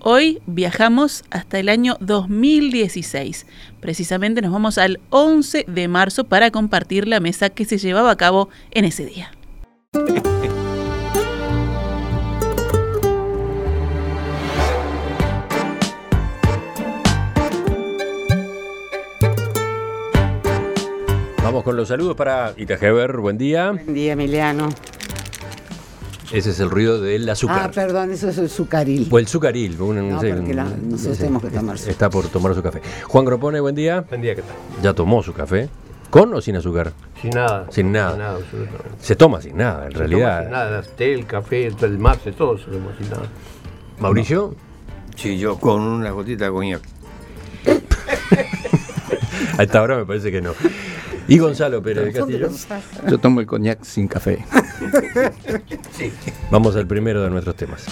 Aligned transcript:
Hoy 0.00 0.40
viajamos 0.46 1.24
hasta 1.30 1.58
el 1.58 1.68
año 1.68 1.96
2016. 2.00 3.46
Precisamente 3.80 4.42
nos 4.42 4.52
vamos 4.52 4.78
al 4.78 5.00
11 5.10 5.64
de 5.66 5.88
marzo 5.88 6.24
para 6.24 6.50
compartir 6.50 7.08
la 7.08 7.20
mesa 7.20 7.50
que 7.50 7.64
se 7.64 7.78
llevaba 7.78 8.10
a 8.10 8.16
cabo 8.16 8.48
en 8.70 8.84
ese 8.84 9.06
día. 9.06 9.32
Vamos 21.42 21.64
con 21.64 21.76
los 21.76 21.88
saludos 21.88 22.16
para 22.16 22.52
Itajever, 22.56 23.16
buen 23.16 23.38
día. 23.38 23.70
Buen 23.70 23.94
día, 23.94 24.12
Emiliano. 24.12 24.68
Ese 26.32 26.50
es 26.50 26.60
el 26.60 26.70
ruido 26.70 27.00
del 27.00 27.28
azúcar. 27.28 27.60
Ah, 27.64 27.70
perdón, 27.72 28.10
eso 28.12 28.28
es 28.28 28.38
el 28.38 28.50
sucaril. 28.50 29.08
O 29.10 29.18
el 29.18 29.28
sucaril. 29.28 29.80
un- 29.80 30.08
No, 30.10 30.20
sé, 30.20 30.34
porque 30.34 30.54
la- 30.54 30.64
nosotros 30.64 31.18
tenemos 31.18 31.42
que 31.42 31.50
tomar 31.50 31.78
su- 31.78 31.88
Está 31.90 32.10
por 32.10 32.26
tomar 32.28 32.54
su 32.54 32.62
café. 32.62 32.80
Juan 33.04 33.24
Gropone, 33.24 33.60
buen 33.60 33.74
día. 33.74 34.00
Buen 34.08 34.20
día, 34.22 34.34
¿qué 34.34 34.42
tal? 34.42 34.54
¿Ya 34.82 34.92
tomó 34.92 35.22
su 35.22 35.32
café? 35.32 35.68
¿Con 36.10 36.32
o 36.34 36.40
sin 36.40 36.56
azúcar? 36.56 36.92
Sin 37.20 37.30
nada. 37.30 37.66
Sin 37.70 37.92
nada. 37.92 38.10
Sin 38.10 38.18
nada, 38.20 38.36
absolutamente. 38.36 38.88
Se 39.00 39.16
toma 39.16 39.40
sin 39.40 39.56
nada, 39.56 39.86
en 39.86 39.92
Se 39.92 39.98
realidad. 39.98 40.28
toma 40.38 40.42
Sin 40.42 40.50
nada, 40.52 40.82
té, 40.96 41.14
el 41.14 41.26
café, 41.26 41.66
el 41.66 41.98
mate, 41.98 42.32
todo 42.32 42.56
se 42.58 42.64
toma 42.66 42.92
sin 42.98 43.10
nada. 43.10 43.26
Mauricio, 44.00 44.54
Sí, 45.16 45.38
yo 45.38 45.58
con 45.58 45.80
una 45.80 46.10
gotita 46.10 46.44
de 46.44 46.50
coñac. 46.50 46.82
a 49.58 49.62
esta 49.62 49.80
hora 49.82 49.96
me 49.96 50.04
parece 50.04 50.30
que 50.30 50.42
no. 50.42 50.52
Y 51.28 51.38
Gonzalo 51.38 51.82
Pérez 51.82 52.12
de 52.12 52.20
¿Dónde 52.20 52.40
Castillo. 52.40 52.80
Yo 53.08 53.18
tomo 53.18 53.40
el 53.40 53.46
coñac 53.46 53.82
sin 53.82 54.06
café. 54.06 54.44
Vamos 56.50 56.76
al 56.76 56.86
primero 56.86 57.22
de 57.22 57.30
nuestros 57.30 57.56
temas. 57.56 57.84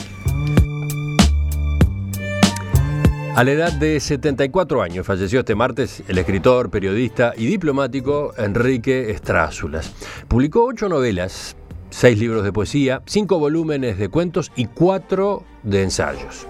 A 3.34 3.42
la 3.42 3.50
edad 3.50 3.72
de 3.72 3.98
74 3.98 4.80
años 4.80 5.04
falleció 5.04 5.40
este 5.40 5.56
martes 5.56 6.04
el 6.06 6.18
escritor, 6.18 6.70
periodista 6.70 7.32
y 7.36 7.46
diplomático 7.46 8.32
Enrique 8.38 9.10
Estrázulas. 9.10 9.92
Publicó 10.28 10.66
ocho 10.66 10.88
novelas, 10.88 11.56
seis 11.90 12.16
libros 12.16 12.44
de 12.44 12.52
poesía, 12.52 13.02
cinco 13.06 13.40
volúmenes 13.40 13.98
de 13.98 14.08
cuentos 14.08 14.52
y 14.54 14.66
cuatro 14.66 15.42
de 15.64 15.82
ensayos. 15.82 16.46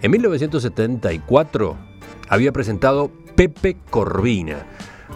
En 0.00 0.10
1974 0.12 1.76
había 2.28 2.52
presentado 2.52 3.10
Pepe 3.36 3.76
Corvina, 3.90 4.66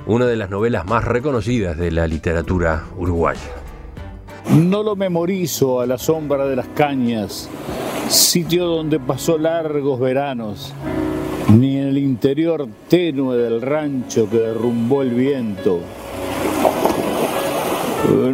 una 0.07 0.27
de 0.27 0.37
las 0.37 0.51
novelas 0.51 0.87
más 0.87 1.05
reconocidas 1.05 1.77
de 1.77 1.91
la 1.91 2.07
literatura 2.07 2.85
uruguaya. 2.97 3.41
No 4.55 4.83
lo 4.83 4.95
memorizo 4.95 5.81
a 5.81 5.87
la 5.87 5.99
sombra 5.99 6.47
de 6.47 6.57
las 6.57 6.69
cañas, 6.69 7.49
sitio 8.09 8.67
donde 8.67 9.01
pasó 9.01 9.39
largos 9.39 9.99
veranos, 9.99 10.73
ni 11.53 11.77
en 11.79 11.89
el 11.89 11.99
interior 11.99 12.69
tenue 12.89 13.37
del 13.37 13.61
rancho 13.61 14.31
que 14.31 14.39
derrumbó 14.39 15.03
el 15.03 15.11
viento. 15.11 15.81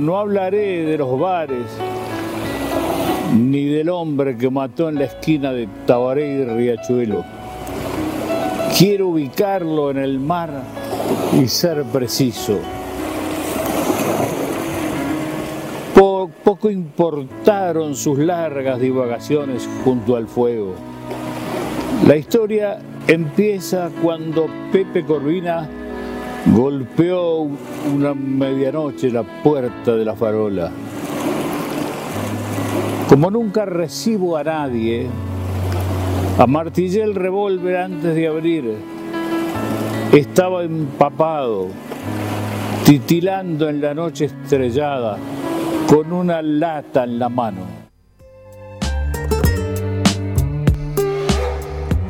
No 0.01 0.19
hablaré 0.19 0.85
de 0.85 0.99
los 0.99 1.19
bares, 1.19 1.67
ni 3.35 3.65
del 3.65 3.89
hombre 3.89 4.37
que 4.37 4.51
mató 4.51 4.91
en 4.91 4.97
la 4.97 5.05
esquina 5.05 5.53
de 5.53 5.67
Tabaré 5.87 6.35
y 6.35 6.45
Riachuelo. 6.45 7.25
Quiero 8.77 9.09
ubicarlo 9.09 9.91
en 9.91 9.99
el 9.99 10.19
mar 10.19 10.51
y 11.41 11.49
ser 11.49 11.83
preciso. 11.85 12.59
Po- 15.95 16.31
poco 16.45 16.71
importaron 16.71 17.95
sus 17.95 18.19
largas 18.19 18.81
divagaciones 18.81 19.69
junto 19.85 20.17
al 20.17 20.27
fuego. 20.27 20.75
La 22.07 22.17
historia 22.17 22.79
empieza 23.07 23.91
cuando 24.03 24.47
Pepe 24.73 25.05
Corvina 25.05 25.69
golpeó 26.47 27.49
una 27.95 28.15
medianoche 28.15 29.11
la 29.11 29.23
puerta 29.23 29.95
de 29.95 30.05
la 30.05 30.15
farola. 30.17 30.71
Como 33.09 33.31
nunca 33.31 33.65
recibo 33.67 34.37
a 34.37 34.43
nadie, 34.45 35.07
amartillé 36.39 37.03
el 37.03 37.15
revólver 37.15 37.77
antes 37.77 38.15
de 38.15 38.27
abrir. 38.27 38.75
Estaba 40.13 40.63
empapado, 40.63 41.69
titilando 42.85 43.69
en 43.69 43.81
la 43.81 43.95
noche 43.95 44.27
estrellada, 44.27 45.17
con 45.89 46.13
una 46.13 46.43
lata 46.43 47.05
en 47.05 47.19
la 47.19 47.29
mano. 47.31 47.63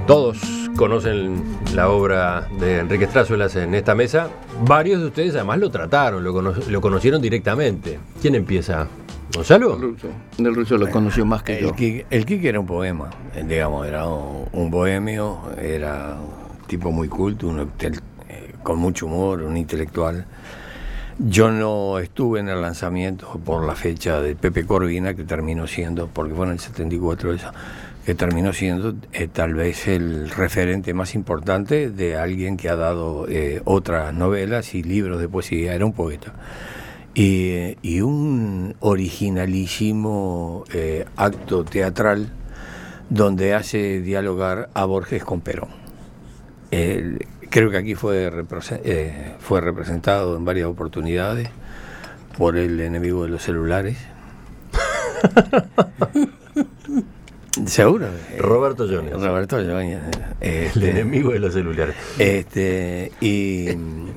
Todos 0.06 0.38
conocen 0.76 1.42
la 1.74 1.88
obra 1.90 2.48
de 2.58 2.80
Enrique 2.80 3.04
Estrázulas 3.04 3.54
en 3.54 3.72
esta 3.74 3.94
mesa. 3.94 4.28
Varios 4.66 5.00
de 5.00 5.06
ustedes 5.06 5.34
además 5.36 5.60
lo 5.60 5.70
trataron, 5.70 6.24
lo, 6.24 6.32
cono- 6.32 6.54
lo 6.68 6.80
conocieron 6.80 7.22
directamente. 7.22 8.00
¿Quién 8.20 8.34
empieza? 8.34 8.88
¿Gonzalo? 9.32 9.76
Ruso. 9.76 10.08
Del 10.38 10.54
ruso 10.54 10.76
lo 10.76 10.90
conoció 10.90 11.24
más 11.24 11.44
que 11.44 11.60
yo. 11.62 11.68
El 11.68 11.74
Quique, 11.74 12.06
el 12.10 12.26
Quique 12.26 12.48
era 12.48 12.58
un 12.58 12.66
poema, 12.66 13.10
eh, 13.34 13.44
digamos, 13.46 13.86
era 13.86 14.06
un, 14.08 14.46
un 14.52 14.70
bohemio, 14.70 15.38
era 15.56 16.16
tipo 16.72 16.90
muy 16.90 17.06
culto, 17.08 17.48
un 17.48 17.58
intel- 17.58 18.00
eh, 18.30 18.54
con 18.62 18.78
mucho 18.78 19.04
humor, 19.04 19.42
un 19.42 19.58
intelectual. 19.58 20.24
Yo 21.18 21.50
no 21.50 21.98
estuve 21.98 22.40
en 22.40 22.48
el 22.48 22.62
lanzamiento 22.62 23.38
por 23.44 23.66
la 23.66 23.74
fecha 23.74 24.22
de 24.22 24.34
Pepe 24.34 24.64
Corvina, 24.64 25.12
que 25.12 25.24
terminó 25.24 25.66
siendo, 25.66 26.06
porque 26.08 26.32
fue 26.34 26.46
en 26.46 26.52
el 26.52 26.58
74 26.60 27.34
eso, 27.34 27.52
que 28.06 28.14
terminó 28.14 28.54
siendo 28.54 28.94
eh, 29.12 29.28
tal 29.30 29.52
vez 29.52 29.86
el 29.86 30.30
referente 30.30 30.94
más 30.94 31.14
importante 31.14 31.90
de 31.90 32.16
alguien 32.16 32.56
que 32.56 32.70
ha 32.70 32.76
dado 32.76 33.26
eh, 33.28 33.60
otras 33.66 34.14
novelas 34.14 34.74
y 34.74 34.82
libros 34.82 35.20
de 35.20 35.28
poesía, 35.28 35.74
era 35.74 35.84
un 35.84 35.92
poeta. 35.92 36.32
Y, 37.14 37.76
y 37.82 38.00
un 38.00 38.74
originalísimo 38.80 40.64
eh, 40.72 41.04
acto 41.18 41.64
teatral 41.64 42.30
donde 43.10 43.52
hace 43.52 44.00
dialogar 44.00 44.70
a 44.72 44.86
Borges 44.86 45.22
con 45.22 45.42
Perón. 45.42 45.81
El- 46.72 47.26
creo 47.50 47.70
que 47.70 47.76
aquí 47.76 47.94
fue, 47.94 48.32
eh, 48.84 49.34
fue 49.38 49.60
representado 49.60 50.36
en 50.36 50.44
varias 50.44 50.66
oportunidades 50.66 51.48
por 52.36 52.56
el 52.56 52.80
enemigo 52.80 53.22
de 53.24 53.28
los 53.28 53.42
celulares. 53.42 53.98
Seguro. 57.72 58.04
eh, 58.06 58.36
Roberto 58.38 58.86
Jones. 58.86 59.12
Roberto 59.14 59.56
Jones. 59.56 59.98
El 60.42 60.64
este, 60.66 60.90
enemigo 60.90 61.32
de 61.32 61.38
los 61.38 61.54
celulares. 61.54 61.94
este, 62.18 63.12
y, 63.22 63.68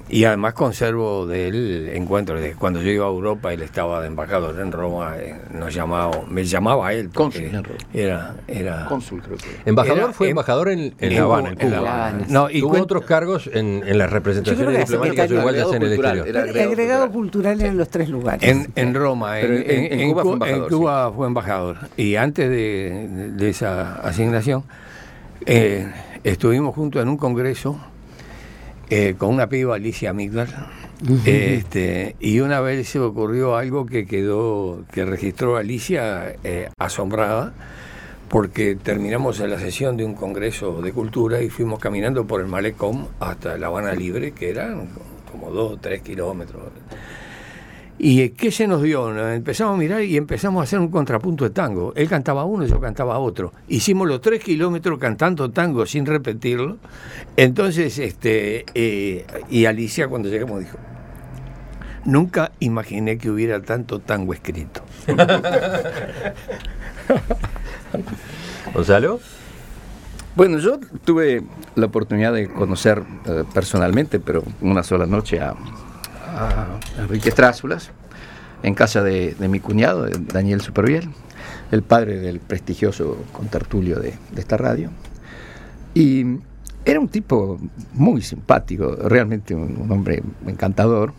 y 0.09 0.25
además 0.25 0.53
conservo 0.55 1.25
del 1.25 1.89
encuentro 1.93 2.37
de 2.41 2.53
cuando 2.53 2.81
yo 2.81 2.89
iba 2.91 3.05
a 3.05 3.09
Europa, 3.09 3.53
él 3.53 3.61
estaba 3.61 4.01
de 4.01 4.07
embajador 4.07 4.59
en 4.59 4.71
Roma, 4.73 5.13
eh, 5.17 5.35
nos 5.53 5.73
llamaba, 5.73 6.21
me 6.27 6.43
llamaba 6.43 6.91
él. 6.93 7.09
Cónsul 7.13 7.43
en 7.43 7.63
Roma. 7.63 7.77
Era, 7.93 8.35
era 8.47 8.85
Cónsul, 8.89 9.21
creo 9.21 9.37
que. 9.37 9.45
era. 9.51 9.61
Embajador 9.65 9.99
Era- 10.03 10.13
fue 10.13 10.27
em- 10.27 10.31
embajador 10.31 10.69
en, 10.69 10.79
en 10.79 10.93
en 10.99 11.15
La 11.15 11.21
Habana, 11.21 11.49
en 11.49 11.55
Cuba, 11.55 11.67
en. 11.67 11.73
Habana. 11.75 12.25
No, 12.27 12.49
y 12.49 12.59
Tuvo 12.59 12.81
otros 12.81 13.05
cargos 13.05 13.49
en, 13.53 13.83
en 13.85 13.97
las 13.97 14.09
representaciones 14.11 14.79
diplomáticas 14.79 15.31
uruguayas 15.31 15.71
en 15.71 15.81
el 15.83 15.93
agregado 15.93 16.25
exterior. 16.25 16.25
cultural, 16.25 16.27
era 16.27 16.61
El 16.63 16.67
agregado 16.71 17.11
cultural 17.11 17.61
eran 17.61 17.77
los 17.77 17.87
tres 17.89 18.09
lugares. 18.09 18.41
En, 18.49 18.67
en 18.75 18.93
Roma, 18.93 19.39
en, 19.39 19.53
en- 19.53 19.61
en- 19.71 19.93
en 19.93 19.99
en 20.01 20.09
Cuba 20.11 20.23
fue 20.23 20.33
embajador, 20.33 20.63
en 20.71 20.77
Cuba 20.77 21.13
fue 21.15 21.27
embajador. 21.27 21.77
Y 21.95 22.15
antes 22.15 22.49
de, 22.49 23.07
de- 23.35 23.44
de 23.45 23.51
esa 23.51 23.95
asignación, 23.95 24.63
eh, 25.45 25.87
estuvimos 26.23 26.75
juntos 26.75 27.01
en 27.01 27.07
un 27.07 27.17
congreso 27.17 27.79
eh, 28.89 29.15
con 29.17 29.33
una 29.33 29.47
piba, 29.47 29.75
Alicia 29.75 30.13
Migdal, 30.13 30.47
este, 31.25 32.15
y 32.19 32.39
una 32.39 32.61
vez 32.61 32.89
se 32.89 32.99
ocurrió 32.99 33.55
algo 33.55 33.85
que 33.85 34.05
quedó, 34.05 34.83
que 34.91 35.05
registró 35.05 35.57
Alicia 35.57 36.35
eh, 36.43 36.69
asombrada, 36.77 37.53
porque 38.29 38.75
terminamos 38.75 39.39
en 39.39 39.51
la 39.51 39.59
sesión 39.59 39.97
de 39.97 40.05
un 40.05 40.15
congreso 40.15 40.81
de 40.81 40.91
cultura 40.91 41.41
y 41.41 41.49
fuimos 41.49 41.79
caminando 41.79 42.25
por 42.25 42.41
el 42.41 42.47
Malecón 42.47 43.07
hasta 43.19 43.57
La 43.57 43.67
Habana 43.67 43.93
Libre, 43.93 44.31
que 44.31 44.49
eran 44.49 44.89
como 45.31 45.51
dos 45.51 45.73
o 45.73 45.77
tres 45.77 46.01
kilómetros. 46.01 46.63
¿Y 47.97 48.29
qué 48.29 48.51
se 48.51 48.67
nos 48.67 48.81
dio? 48.81 49.11
Nos 49.11 49.33
Empezamos 49.33 49.75
a 49.75 49.77
mirar 49.77 50.03
y 50.03 50.17
empezamos 50.17 50.59
a 50.59 50.63
hacer 50.63 50.79
un 50.79 50.89
contrapunto 50.89 51.45
de 51.45 51.51
tango. 51.51 51.93
Él 51.95 52.09
cantaba 52.09 52.43
uno, 52.43 52.65
yo 52.65 52.79
cantaba 52.79 53.19
otro. 53.19 53.53
Hicimos 53.69 54.07
los 54.07 54.19
tres 54.21 54.43
kilómetros 54.43 54.99
cantando 54.99 55.49
tango 55.51 55.85
sin 55.85 56.05
repetirlo. 56.05 56.77
Entonces, 57.37 57.97
este, 57.99 58.65
eh, 58.73 59.25
y 59.49 59.65
Alicia 59.65 60.09
cuando 60.09 60.27
llegamos 60.27 60.59
dijo, 60.59 60.77
nunca 62.03 62.51
imaginé 62.59 63.17
que 63.17 63.29
hubiera 63.29 63.61
tanto 63.61 63.99
tango 63.99 64.33
escrito. 64.33 64.81
Gonzalo. 68.73 69.21
Bueno, 70.35 70.57
yo 70.57 70.79
tuve 71.05 71.43
la 71.75 71.85
oportunidad 71.85 72.33
de 72.33 72.49
conocer 72.49 73.01
eh, 73.25 73.45
personalmente, 73.53 74.19
pero 74.19 74.43
una 74.59 74.83
sola 74.83 75.05
noche, 75.05 75.39
a, 75.39 75.55
a 76.35 76.79
Enrique 76.99 77.29
Estrázulas, 77.29 77.91
en 78.63 78.73
casa 78.75 79.01
de, 79.01 79.35
de 79.35 79.47
mi 79.47 79.59
cuñado, 79.59 80.03
de 80.03 80.17
Daniel 80.19 80.61
Superviel, 80.61 81.09
el 81.71 81.81
padre 81.81 82.19
del 82.19 82.39
prestigioso 82.39 83.17
contertulio 83.31 83.99
de, 83.99 84.13
de 84.31 84.41
esta 84.41 84.57
radio. 84.57 84.91
Y 85.93 86.39
era 86.85 86.99
un 86.99 87.09
tipo 87.09 87.59
muy 87.93 88.21
simpático, 88.21 88.95
realmente 88.95 89.55
un, 89.55 89.91
hombre 89.91 90.21
encantador. 90.45 91.13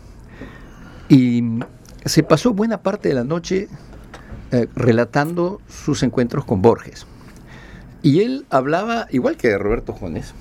Y 1.09 1.43
se 2.05 2.23
pasó 2.23 2.53
buena 2.53 2.81
parte 2.81 3.09
de 3.09 3.15
la 3.15 3.25
noche 3.25 3.67
eh, 4.51 4.67
relatando 4.75 5.61
sus 5.67 6.03
encuentros 6.03 6.45
con 6.45 6.61
Borges. 6.61 7.05
Y 8.01 8.21
él 8.21 8.45
hablaba, 8.49 9.07
igual 9.09 9.35
que 9.35 9.57
Roberto 9.57 9.91
Jones, 9.91 10.33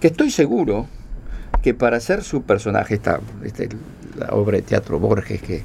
que 0.00 0.08
estoy 0.08 0.30
seguro 0.30 0.86
que 1.62 1.72
para 1.72 1.96
hacer 1.96 2.22
su 2.22 2.42
personaje, 2.42 2.94
esta, 2.94 3.20
este, 3.44 3.70
la 4.16 4.28
obra 4.30 4.56
de 4.56 4.62
teatro 4.62 4.98
Borges 4.98 5.40
que, 5.42 5.64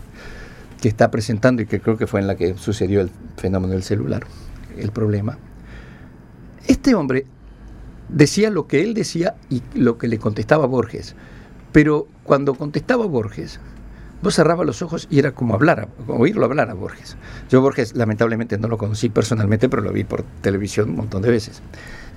que 0.81 0.87
está 0.87 1.11
presentando 1.11 1.61
y 1.61 1.65
que 1.65 1.79
creo 1.79 1.97
que 1.97 2.07
fue 2.07 2.19
en 2.19 2.27
la 2.27 2.35
que 2.35 2.55
sucedió 2.57 3.01
el 3.01 3.11
fenómeno 3.37 3.73
del 3.73 3.83
celular, 3.83 4.23
el 4.77 4.91
problema, 4.91 5.37
este 6.67 6.95
hombre 6.95 7.25
decía 8.09 8.49
lo 8.49 8.67
que 8.67 8.81
él 8.81 8.93
decía 8.93 9.35
y 9.49 9.61
lo 9.73 9.97
que 9.97 10.07
le 10.07 10.17
contestaba 10.17 10.65
Borges. 10.65 11.15
Pero 11.71 12.07
cuando 12.23 12.53
contestaba 12.55 13.05
Borges, 13.05 13.59
vos 14.21 14.35
cerrabas 14.35 14.65
los 14.65 14.81
ojos 14.81 15.07
y 15.09 15.19
era 15.19 15.31
como 15.31 15.55
hablar, 15.55 15.87
oírlo 16.07 16.45
hablar 16.45 16.69
a 16.69 16.73
Borges. 16.73 17.17
Yo 17.49 17.61
Borges 17.61 17.95
lamentablemente 17.95 18.57
no 18.57 18.67
lo 18.67 18.77
conocí 18.77 19.09
personalmente, 19.09 19.69
pero 19.69 19.81
lo 19.81 19.93
vi 19.93 20.03
por 20.03 20.23
televisión 20.41 20.89
un 20.89 20.97
montón 20.97 21.21
de 21.21 21.31
veces. 21.31 21.61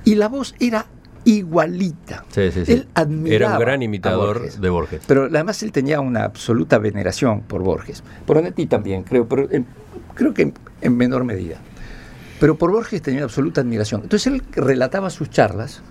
Y 0.04 0.16
la 0.16 0.28
voz 0.28 0.54
era 0.60 0.86
igualita. 1.24 2.24
Sí, 2.30 2.50
sí, 2.52 2.64
sí. 2.64 2.72
Él 2.72 2.88
admiraba 2.94 3.34
Era 3.34 3.52
un 3.54 3.60
gran 3.60 3.82
imitador 3.82 4.38
Borges. 4.38 4.60
de 4.60 4.70
Borges. 4.70 5.02
Pero 5.06 5.24
además 5.24 5.62
él 5.62 5.72
tenía 5.72 6.00
una 6.00 6.24
absoluta 6.24 6.78
veneración 6.78 7.40
por 7.42 7.62
Borges. 7.62 8.02
Por 8.26 8.38
Onetti 8.38 8.66
también, 8.66 9.02
creo, 9.02 9.28
pero 9.28 9.50
en- 9.50 9.66
creo 10.14 10.34
que 10.34 10.42
en, 10.42 10.54
en 10.80 10.96
menor 10.96 11.24
medida. 11.24 11.56
Pero 12.40 12.56
por 12.56 12.70
Borges 12.72 13.00
tenía 13.02 13.18
una 13.20 13.24
absoluta 13.26 13.60
admiración. 13.60 14.02
Entonces 14.02 14.26
él 14.32 14.42
relataba 14.52 15.08
sus 15.10 15.30
charlas 15.30 15.82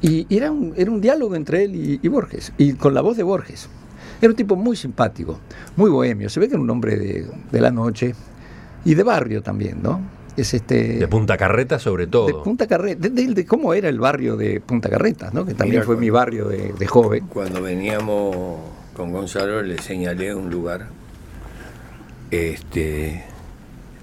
y 0.00 0.26
era 0.34 0.50
un, 0.50 0.72
era 0.76 0.90
un 0.90 1.00
diálogo 1.00 1.34
entre 1.34 1.64
él 1.64 1.74
y, 1.74 2.00
y 2.02 2.08
Borges, 2.08 2.52
y 2.58 2.74
con 2.74 2.94
la 2.94 3.00
voz 3.00 3.16
de 3.16 3.22
Borges. 3.22 3.68
Era 4.20 4.30
un 4.30 4.36
tipo 4.36 4.56
muy 4.56 4.76
simpático, 4.76 5.38
muy 5.76 5.90
bohemio. 5.90 6.30
Se 6.30 6.40
ve 6.40 6.48
que 6.48 6.54
era 6.54 6.62
un 6.62 6.70
hombre 6.70 6.96
de, 6.96 7.26
de 7.52 7.60
la 7.60 7.70
noche 7.70 8.14
y 8.84 8.94
de 8.94 9.02
barrio 9.02 9.42
también, 9.42 9.82
¿no? 9.82 10.00
Es 10.36 10.52
este, 10.54 10.98
De 10.98 11.08
Punta 11.08 11.36
Carreta 11.36 11.78
sobre 11.78 12.06
todo. 12.06 12.26
de 12.26 12.34
Punta 12.34 12.66
Carreta, 12.66 13.00
de, 13.00 13.10
de- 13.10 13.34
de 13.34 13.46
cómo 13.46 13.72
era 13.74 13.88
el 13.88 13.98
barrio 13.98 14.36
de 14.36 14.60
Punta 14.60 14.88
Carretas, 14.90 15.32
¿no? 15.32 15.46
Que 15.46 15.54
también 15.54 15.76
Mira, 15.80 15.84
fue 15.86 15.96
mi 15.96 16.10
barrio 16.10 16.48
de, 16.48 16.72
de 16.78 16.86
joven. 16.86 17.26
Cuando 17.28 17.62
veníamos 17.62 18.58
con 18.94 19.12
Gonzalo 19.12 19.62
le 19.62 19.78
señalé 19.78 20.34
un 20.34 20.50
lugar. 20.50 20.88
Este 22.30 23.24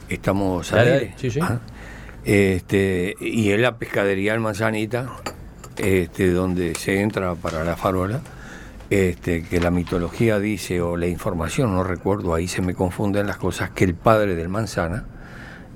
estamos 0.09 0.71
al 0.73 0.79
Dale, 0.79 0.91
aire. 0.91 1.05
dale, 1.07 1.17
sí, 1.19 1.31
sí. 1.31 1.39
Ah. 1.41 1.59
Este, 2.25 3.15
y 3.19 3.51
es 3.51 3.59
la 3.59 3.77
pescadería 3.77 4.31
del 4.31 4.41
Manzanita, 4.41 5.09
este, 5.77 6.31
donde 6.31 6.73
se 6.75 7.01
entra 7.01 7.35
para 7.35 7.63
la 7.63 7.75
farola. 7.75 8.21
Este, 8.89 9.43
que 9.43 9.59
la 9.59 9.71
mitología 9.71 10.39
dice, 10.39 10.79
o 10.81 10.97
la 10.97 11.07
información, 11.07 11.73
no 11.73 11.83
recuerdo, 11.83 12.33
ahí 12.35 12.47
se 12.47 12.61
me 12.61 12.75
confunden 12.75 13.25
las 13.27 13.37
cosas, 13.37 13.71
que 13.71 13.83
el 13.85 13.95
padre 13.95 14.35
del 14.35 14.49
manzana 14.49 15.05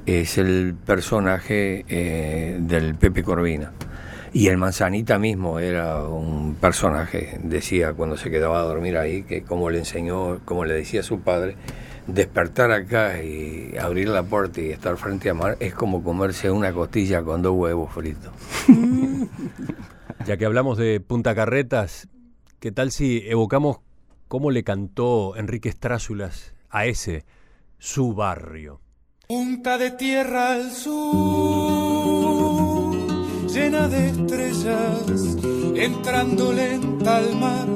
es 0.07 0.37
el 0.37 0.73
personaje 0.73 1.85
eh, 1.89 2.57
del 2.61 2.95
Pepe 2.95 3.23
Corvina. 3.23 3.73
Y 4.33 4.47
el 4.47 4.57
manzanita 4.57 5.19
mismo 5.19 5.59
era 5.59 6.03
un 6.03 6.55
personaje, 6.55 7.39
decía 7.43 7.93
cuando 7.93 8.17
se 8.17 8.31
quedaba 8.31 8.59
a 8.59 8.63
dormir 8.63 8.97
ahí, 8.97 9.23
que 9.23 9.43
como 9.43 9.69
le 9.69 9.79
enseñó, 9.79 10.39
como 10.45 10.63
le 10.65 10.73
decía 10.73 11.03
su 11.03 11.21
padre, 11.21 11.55
despertar 12.07 12.71
acá 12.71 13.21
y 13.21 13.75
abrir 13.77 14.07
la 14.07 14.23
puerta 14.23 14.61
y 14.61 14.69
estar 14.69 14.95
frente 14.97 15.29
a 15.29 15.33
mar 15.33 15.57
es 15.59 15.73
como 15.73 16.03
comerse 16.03 16.49
una 16.51 16.71
costilla 16.71 17.21
con 17.23 17.41
dos 17.41 17.55
huevos 17.55 17.93
fritos. 17.93 18.31
Ya 20.25 20.35
que 20.35 20.45
hablamos 20.45 20.77
de 20.77 20.99
Punta 20.99 21.33
Carretas, 21.35 22.09
¿qué 22.59 22.73
tal 22.73 22.91
si 22.91 23.23
evocamos 23.27 23.77
cómo 24.27 24.51
le 24.51 24.65
cantó 24.65 25.37
Enrique 25.37 25.69
Estrázulas 25.69 26.53
a 26.69 26.85
ese, 26.85 27.23
su 27.77 28.13
barrio? 28.13 28.81
Punta 29.27 29.77
de 29.77 29.91
tierra 29.91 30.53
al 30.53 30.71
sur, 30.71 30.95
llena 33.53 33.89
de 33.89 34.07
estrellas, 34.07 35.37
entrando 35.75 36.53
lenta 36.53 37.17
al 37.17 37.35
mar, 37.35 37.67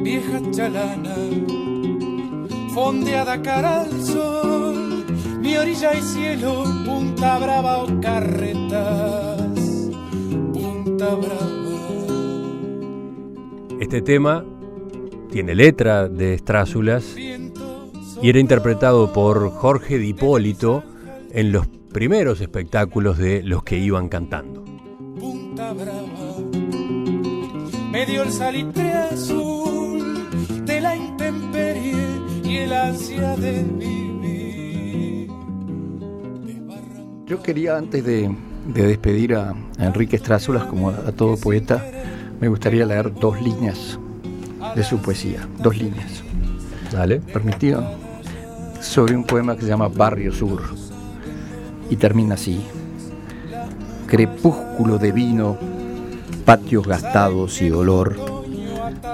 vieja 0.00 0.40
chalana, 0.52 1.16
fondeada 2.72 3.42
cara 3.42 3.80
al 3.80 4.00
sol, 4.00 5.04
mi 5.40 5.56
orilla 5.56 5.92
y 5.92 6.02
cielo, 6.02 6.62
punta 6.84 7.40
brava 7.40 7.82
o 7.82 8.00
carretas, 8.00 9.90
punta 10.52 11.16
brava. 11.16 11.50
Este 13.80 14.02
tema 14.02 14.44
tiene 15.32 15.56
letra 15.56 16.08
de 16.08 16.34
Estrázulas 16.34 17.16
y 18.22 18.28
era 18.28 18.38
interpretado 18.38 19.12
por 19.12 19.50
Jorge 19.50 19.98
Di 19.98 20.08
Hipólito 20.08 20.82
en 21.32 21.52
los 21.52 21.66
primeros 21.92 22.40
espectáculos 22.40 23.18
de 23.18 23.42
los 23.42 23.62
que 23.62 23.78
iban 23.78 24.08
cantando. 24.08 24.64
Punta 25.18 25.72
Brava, 25.72 26.36
me 27.90 28.06
dio 28.06 28.22
el 28.22 28.32
salitre 28.32 28.92
azul 28.92 30.28
de 30.64 30.80
la 30.80 30.96
intemperie 30.96 31.94
y 32.44 32.56
el 32.58 32.72
ansia 32.72 33.36
de 33.36 33.62
vivir. 33.62 35.30
Yo 37.26 37.42
quería, 37.42 37.76
antes 37.76 38.04
de, 38.04 38.30
de 38.74 38.86
despedir 38.86 39.34
a, 39.34 39.50
a 39.50 39.84
Enrique 39.84 40.16
Estrázulas, 40.16 40.64
como 40.64 40.90
a, 40.90 40.94
a 40.94 41.12
todo 41.12 41.36
poeta, 41.36 41.84
me 42.40 42.48
gustaría 42.48 42.84
leer 42.86 43.14
dos 43.14 43.40
líneas 43.40 43.98
de 44.74 44.84
su 44.84 44.98
poesía. 44.98 45.48
Dos 45.58 45.76
líneas. 45.76 46.22
Dale. 46.92 47.20
¿Permitido? 47.20 47.84
Sobre 48.80 49.16
un 49.16 49.24
poema 49.24 49.56
que 49.56 49.62
se 49.62 49.68
llama 49.68 49.88
Barrio 49.88 50.32
Sur. 50.32 50.62
Y 51.90 51.96
termina 51.96 52.34
así. 52.34 52.64
Crepúsculo 54.06 54.98
de 54.98 55.12
vino, 55.12 55.56
patios 56.44 56.86
gastados 56.86 57.60
y 57.62 57.70
olor. 57.70 58.16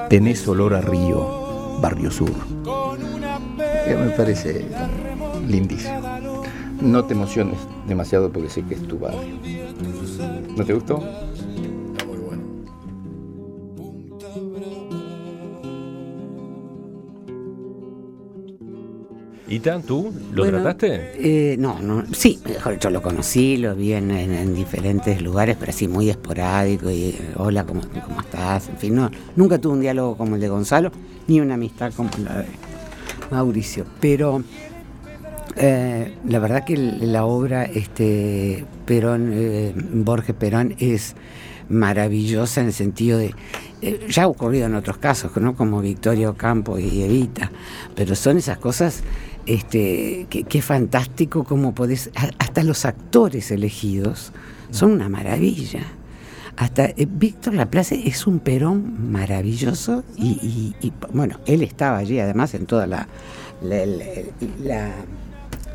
Tenés 0.09 0.47
olor 0.47 0.75
a 0.75 0.81
río, 0.81 1.79
Barrio 1.81 2.11
Sur. 2.11 2.33
Que 3.87 3.97
me 3.97 4.11
parece 4.11 4.67
lindísimo. 5.49 6.01
No 6.81 7.05
te 7.05 7.15
emociones 7.15 7.59
demasiado 7.87 8.31
porque 8.31 8.51
sé 8.51 8.63
que 8.63 8.75
es 8.75 8.87
tu 8.87 8.99
barrio. 8.99 9.39
¿No 10.57 10.65
te 10.65 10.75
gustó? 10.75 11.03
¿Tú 19.61 20.13
lo 20.33 20.43
Bueno, 20.43 20.63
trataste? 20.63 21.13
eh, 21.53 21.57
no, 21.59 21.79
no, 21.81 22.05
sí, 22.13 22.39
mejor 22.47 22.79
yo 22.79 22.91
lo 22.91 23.03
conocí, 23.03 23.57
lo 23.59 23.75
vi 23.75 23.93
en, 23.93 24.11
en- 24.11 24.33
en 24.33 24.55
diferentes 24.55 25.21
lugares, 25.21 25.57
pero 25.59 25.71
así 25.71 25.89
muy 25.89 26.09
esporádico 26.11 26.91
y 26.91 27.15
hola, 27.37 27.65
¿cómo, 27.65 27.83
cómo 28.07 28.21
estás? 28.21 28.69
En 28.69 28.79
fin, 28.79 28.95
no, 28.95 29.11
nunca 29.37 29.59
tuve 29.59 29.75
un 29.75 29.81
diálogo 29.81 30.17
como 30.17 30.37
el 30.37 30.41
de 30.41 30.49
Gonzalo, 30.49 30.91
ni 31.29 31.41
una 31.41 31.55
amistad 31.55 31.93
como 31.95 32.11
la 32.25 32.39
de 32.39 32.47
Mauricio, 33.31 33.85
pero 34.01 34.43
eh, 35.57 36.15
la 36.27 36.39
verdad 36.39 36.65
que 36.65 36.77
la 36.77 37.25
obra 37.27 37.65
este 37.65 38.65
Perón, 38.87 39.31
eh, 39.35 39.75
Borges 39.77 40.35
Perón 40.35 40.75
es 40.79 41.15
maravillosa 41.69 42.61
en 42.61 42.67
el 42.69 42.73
sentido 42.73 43.19
de 43.19 43.35
eh, 43.81 44.07
ya 44.09 44.25
ha 44.25 44.29
ocurrido 44.29 44.67
en 44.67 44.75
otros 44.75 44.99
casos, 44.99 45.35
¿no? 45.37 45.55
como 45.57 45.81
Victoria 45.81 46.29
Ocampo 46.31 46.79
y 46.79 47.03
Evita, 47.03 47.51
pero 47.95 48.15
son 48.15 48.37
esas 48.39 48.59
cosas 48.59 49.03
este, 49.47 50.27
es 50.31 50.65
fantástico 50.65 51.45
como 51.45 51.75
podés, 51.75 52.11
hasta 52.39 52.63
los 52.63 52.85
actores 52.85 53.51
elegidos 53.51 54.33
son 54.71 54.93
una 54.93 55.09
maravilla. 55.09 55.83
Hasta 56.57 56.87
eh, 56.87 57.07
Víctor 57.09 57.55
Laplace 57.55 58.07
es 58.07 58.27
un 58.27 58.39
Perón 58.39 59.11
maravilloso 59.11 60.05
y, 60.17 60.75
bueno, 61.13 61.41
él 61.47 61.63
estaba 61.63 61.99
allí 61.99 62.19
además 62.19 62.55
en 62.55 62.67
toda 62.67 62.87
la 62.87 63.09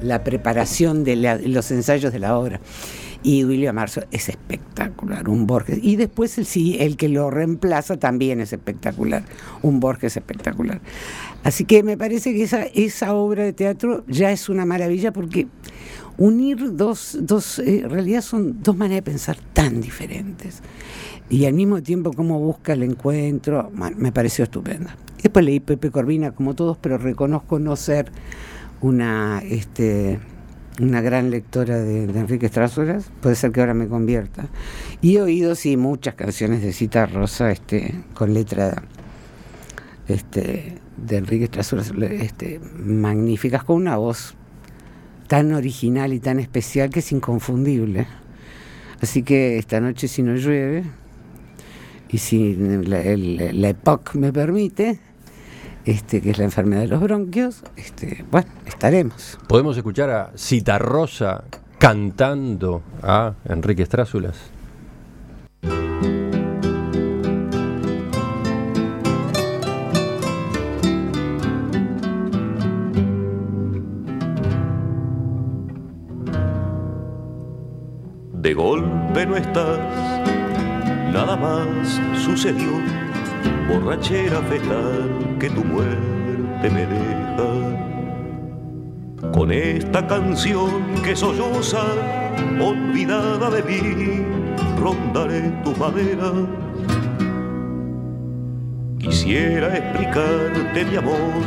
la, 0.01 0.23
preparación 0.23 1.03
de 1.03 1.15
los 1.45 1.71
ensayos 1.71 2.13
de 2.13 2.19
la 2.19 2.37
obra. 2.37 2.59
Y 3.23 3.43
William 3.43 3.75
Marzo 3.75 4.01
es 4.11 4.29
espectacular, 4.29 5.27
un 5.27 5.47
Borges. 5.47 5.79
Y 5.81 5.95
después 5.95 6.37
el, 6.37 6.75
el 6.79 6.97
que 6.97 7.09
lo 7.09 7.29
reemplaza 7.29 7.97
también 7.97 8.39
es 8.39 8.53
espectacular, 8.53 9.23
un 9.61 9.79
Borges 9.79 10.15
espectacular. 10.17 10.81
Así 11.43 11.65
que 11.65 11.83
me 11.83 11.97
parece 11.97 12.33
que 12.33 12.43
esa, 12.43 12.63
esa 12.63 13.13
obra 13.13 13.43
de 13.43 13.53
teatro 13.53 14.03
ya 14.07 14.31
es 14.31 14.49
una 14.49 14.65
maravilla 14.65 15.11
porque 15.11 15.47
unir 16.17 16.75
dos, 16.75 17.17
dos 17.21 17.59
eh, 17.59 17.81
en 17.83 17.89
realidad 17.89 18.21
son 18.21 18.61
dos 18.63 18.75
maneras 18.75 19.05
de 19.05 19.11
pensar 19.11 19.37
tan 19.53 19.81
diferentes. 19.81 20.61
Y 21.29 21.45
al 21.45 21.53
mismo 21.53 21.81
tiempo 21.83 22.13
cómo 22.13 22.39
busca 22.39 22.73
el 22.73 22.83
encuentro, 22.83 23.69
me 23.97 24.11
pareció 24.11 24.45
estupenda. 24.45 24.95
Después 25.21 25.43
leí 25.43 25.59
Pepe 25.59 25.91
Corvina 25.91 26.31
como 26.31 26.53
todos, 26.55 26.77
pero 26.77 26.97
reconozco 26.97 27.59
no 27.59 27.75
ser 27.75 28.11
una 28.81 29.41
este 29.43 30.19
una 30.79 31.01
gran 31.01 31.31
lectora 31.31 31.79
de, 31.79 32.03
Enrique 32.03 32.47
Strásolas, 32.49 33.09
puede 33.21 33.35
ser 33.35 33.51
que 33.51 33.61
ahora 33.61 33.73
me 33.73 33.87
convierta. 33.87 34.47
Y 35.01 35.17
he 35.17 35.21
oído 35.21 35.55
sí 35.55 35.75
muchas 35.77 36.15
canciones 36.15 36.61
de 36.61 36.73
Cita 36.73 37.05
Rosa 37.05 37.51
este 37.51 37.95
con 38.13 38.33
letra 38.33 38.83
este 40.07 40.77
de 40.97 41.17
Enrique 41.17 41.47
Strásolas 41.47 41.91
este 41.99 42.59
magníficas 42.77 43.63
con 43.63 43.77
una 43.77 43.97
voz 43.97 44.35
tan 45.27 45.53
original 45.53 46.13
y 46.13 46.19
tan 46.19 46.39
especial 46.39 46.89
que 46.89 46.99
es 46.99 47.11
inconfundible. 47.11 48.07
Así 49.01 49.23
que 49.23 49.57
esta 49.57 49.79
noche 49.81 50.07
si 50.07 50.23
no 50.23 50.35
llueve 50.35 50.83
y 52.09 52.19
si 52.19 52.55
la, 52.55 53.01
el- 53.01 53.61
la 53.61 53.69
EPOC 53.69 54.15
me 54.15 54.31
permite, 54.31 54.99
este, 55.87 56.21
que 56.21 56.31
es 56.31 56.37
la 56.37 56.43
enfermedad 56.43 56.81
de 56.81 56.89
los 56.89 56.99
bronquios, 56.99 57.63
este, 57.77 58.25
bueno, 58.29 58.47
estaremos. 58.65 59.39
¿Podemos 59.47 59.77
escuchar 59.77 60.09
a 60.09 60.31
Citarrosa 60.37 61.45
cantando 61.79 62.81
a 63.01 63.33
Enrique 63.45 63.85
Strázulas? 63.85 64.35
De 78.33 78.53
golpe 78.53 79.25
no 79.25 79.37
estás, 79.37 79.79
nada 81.13 81.37
más 81.37 81.67
sucedió, 82.23 82.71
borrachera 83.67 84.41
fetal 84.43 85.09
que 85.39 85.49
tu 85.49 85.63
muerte 85.63 86.69
me 86.69 86.85
deja. 86.85 87.49
Con 89.31 89.51
esta 89.51 90.05
canción 90.07 90.71
que 91.03 91.15
solloza, 91.15 91.83
olvidada 92.59 93.49
de 93.49 93.63
mí, 93.63 94.25
rondaré 94.79 95.41
tu 95.63 95.75
madera. 95.75 96.31
Quisiera 98.99 99.77
explicarte 99.77 100.85
mi 100.85 100.95
amor, 100.95 101.43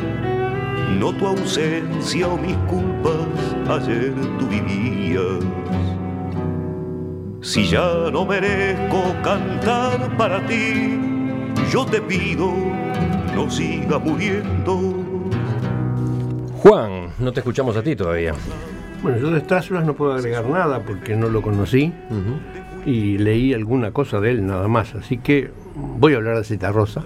no 0.99 1.13
tu 1.13 1.27
ausencia 1.27 2.29
o 2.29 2.37
mis 2.37 2.57
culpas, 2.69 3.57
ayer 3.69 4.15
tú 4.39 4.47
vivías. 4.47 5.45
Si 7.43 7.67
ya 7.67 8.11
no 8.13 8.27
merezco 8.27 9.03
cantar 9.23 10.17
para 10.17 10.45
ti, 10.47 11.10
yo 11.71 11.85
te 11.87 12.01
pido, 12.01 12.53
no 13.35 13.51
sigas 13.51 14.01
muriendo. 14.03 14.95
Juan, 16.59 17.09
no 17.19 17.33
te 17.33 17.41
escuchamos 17.41 17.77
a 17.77 17.83
ti 17.83 17.97
todavía. 17.97 18.35
Bueno, 19.03 19.19
yo 19.19 19.31
de 19.31 19.41
Strázulas 19.41 19.85
no 19.87 19.95
puedo 19.95 20.13
agregar 20.13 20.45
nada 20.47 20.81
porque 20.81 21.17
no 21.17 21.29
lo 21.29 21.41
conocí 21.41 21.93
y 22.85 23.19
leí 23.19 23.55
alguna 23.55 23.93
cosa 23.93 24.21
de 24.21 24.31
él 24.33 24.47
nada 24.47 24.69
más. 24.69 24.95
Así 24.95 25.17
que 25.19 25.51
voy 25.75 26.13
a 26.15 26.17
hablar 26.17 26.37
de 26.37 26.45
Citarrosa, 26.45 27.05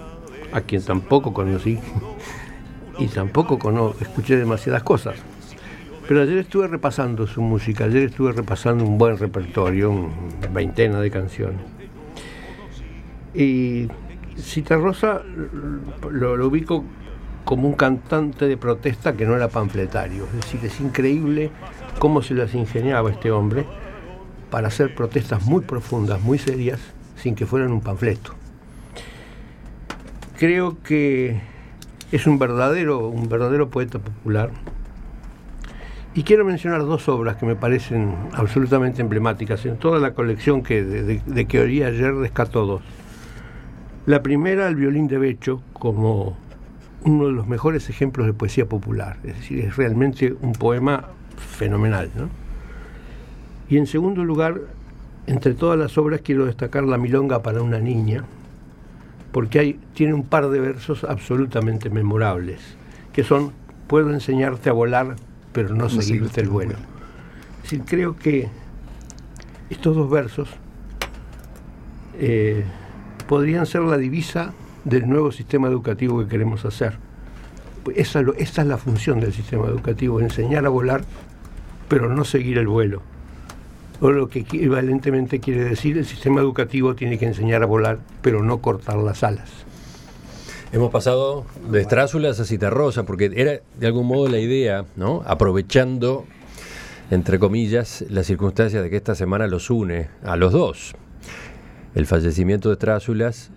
a 0.52 0.60
quien 0.62 0.82
tampoco 0.82 1.32
conocí 1.32 1.78
y 2.98 3.06
tampoco 3.06 3.58
cono- 3.58 3.94
escuché 4.00 4.36
demasiadas 4.36 4.82
cosas. 4.82 5.14
Pero 6.08 6.20
ayer 6.22 6.38
estuve 6.38 6.66
repasando 6.68 7.26
su 7.26 7.40
música, 7.40 7.84
ayer 7.84 8.02
estuve 8.04 8.32
repasando 8.32 8.84
un 8.84 8.98
buen 8.98 9.16
repertorio, 9.16 9.90
una 9.90 10.10
veintena 10.52 11.00
de 11.00 11.10
canciones. 11.10 11.60
Y 13.32 13.88
Citarrosa 14.38 15.22
lo, 16.10 16.36
lo 16.36 16.46
ubico 16.46 16.84
como 17.44 17.68
un 17.68 17.74
cantante 17.74 18.46
de 18.46 18.56
protesta 18.56 19.14
que 19.14 19.26
no 19.26 19.36
era 19.36 19.48
panfletario. 19.48 20.24
Es 20.24 20.32
decir, 20.32 20.60
es 20.64 20.80
increíble 20.80 21.50
cómo 21.98 22.22
se 22.22 22.34
las 22.34 22.54
ingeniaba 22.54 23.10
este 23.10 23.30
hombre 23.30 23.66
para 24.50 24.68
hacer 24.68 24.94
protestas 24.94 25.44
muy 25.44 25.62
profundas, 25.62 26.20
muy 26.20 26.38
serias, 26.38 26.80
sin 27.16 27.34
que 27.34 27.46
fueran 27.46 27.72
un 27.72 27.80
panfleto. 27.80 28.34
Creo 30.38 30.80
que 30.82 31.40
es 32.12 32.26
un 32.26 32.38
verdadero, 32.38 33.08
un 33.08 33.28
verdadero 33.28 33.70
poeta 33.70 33.98
popular. 33.98 34.50
Y 36.14 36.22
quiero 36.22 36.44
mencionar 36.44 36.82
dos 36.82 37.08
obras 37.08 37.36
que 37.36 37.46
me 37.46 37.56
parecen 37.56 38.14
absolutamente 38.32 39.02
emblemáticas 39.02 39.66
en 39.66 39.76
toda 39.76 39.98
la 39.98 40.14
colección 40.14 40.62
que, 40.62 40.84
de, 40.84 41.46
que 41.46 41.60
oí 41.60 41.82
ayer 41.82 42.14
rescato 42.14 42.64
dos. 42.64 42.82
La 44.06 44.22
primera, 44.22 44.68
el 44.68 44.76
violín 44.76 45.08
de 45.08 45.16
Becho, 45.18 45.62
como 45.72 46.36
uno 47.04 47.26
de 47.26 47.32
los 47.32 47.46
mejores 47.46 47.88
ejemplos 47.88 48.26
de 48.26 48.34
poesía 48.34 48.66
popular. 48.66 49.18
Es 49.24 49.36
decir, 49.36 49.60
es 49.60 49.76
realmente 49.76 50.34
un 50.42 50.52
poema 50.52 51.08
fenomenal. 51.36 52.10
¿no? 52.14 52.28
Y 53.68 53.78
en 53.78 53.86
segundo 53.86 54.24
lugar, 54.24 54.60
entre 55.26 55.54
todas 55.54 55.78
las 55.78 55.96
obras 55.96 56.20
quiero 56.22 56.46
destacar 56.46 56.84
La 56.84 56.98
Milonga 56.98 57.42
para 57.42 57.62
una 57.62 57.78
niña, 57.78 58.24
porque 59.32 59.58
hay, 59.58 59.80
tiene 59.94 60.12
un 60.14 60.24
par 60.24 60.48
de 60.50 60.60
versos 60.60 61.04
absolutamente 61.04 61.88
memorables, 61.88 62.60
que 63.12 63.24
son, 63.24 63.52
puedo 63.86 64.12
enseñarte 64.12 64.68
a 64.68 64.74
volar, 64.74 65.16
pero 65.52 65.74
no 65.74 65.88
seguirte 65.88 66.42
el 66.42 66.48
vuelo. 66.48 66.74
Es 67.56 67.70
decir, 67.70 67.82
creo 67.86 68.16
que 68.16 68.48
estos 69.70 69.96
dos 69.96 70.10
versos 70.10 70.50
eh, 72.18 72.64
podrían 73.28 73.66
ser 73.66 73.82
la 73.82 73.96
divisa 73.96 74.52
del 74.84 75.08
nuevo 75.08 75.32
sistema 75.32 75.68
educativo 75.68 76.20
que 76.20 76.28
queremos 76.28 76.64
hacer. 76.64 76.98
Esa, 77.94 78.22
esa 78.36 78.62
es 78.62 78.68
la 78.68 78.78
función 78.78 79.20
del 79.20 79.32
sistema 79.32 79.66
educativo, 79.66 80.20
enseñar 80.20 80.64
a 80.66 80.68
volar, 80.68 81.04
pero 81.88 82.08
no 82.08 82.24
seguir 82.24 82.58
el 82.58 82.66
vuelo. 82.66 83.02
O 84.00 84.10
lo 84.10 84.28
que 84.28 84.40
equivalentemente 84.40 85.40
quiere 85.40 85.64
decir, 85.64 85.96
el 85.98 86.06
sistema 86.06 86.40
educativo 86.40 86.94
tiene 86.94 87.18
que 87.18 87.26
enseñar 87.26 87.62
a 87.62 87.66
volar, 87.66 87.98
pero 88.22 88.42
no 88.42 88.58
cortar 88.58 88.96
las 88.96 89.22
alas. 89.22 89.50
Hemos 90.72 90.90
pasado 90.90 91.46
de 91.70 91.84
Strázulas 91.84 92.40
a 92.40 92.44
Citarrosa, 92.44 93.04
porque 93.04 93.30
era 93.36 93.60
de 93.78 93.86
algún 93.86 94.08
modo 94.08 94.28
la 94.28 94.40
idea, 94.40 94.84
¿no? 94.96 95.22
Aprovechando, 95.24 96.24
entre 97.10 97.38
comillas, 97.38 98.04
las 98.08 98.26
circunstancias 98.26 98.82
de 98.82 98.90
que 98.90 98.96
esta 98.96 99.14
semana 99.14 99.46
los 99.46 99.70
une 99.70 100.08
a 100.24 100.36
los 100.36 100.52
dos. 100.52 100.96
El 101.94 102.06
fallecimiento 102.06 102.68
de 102.68 102.76
Strázulas 102.76 103.50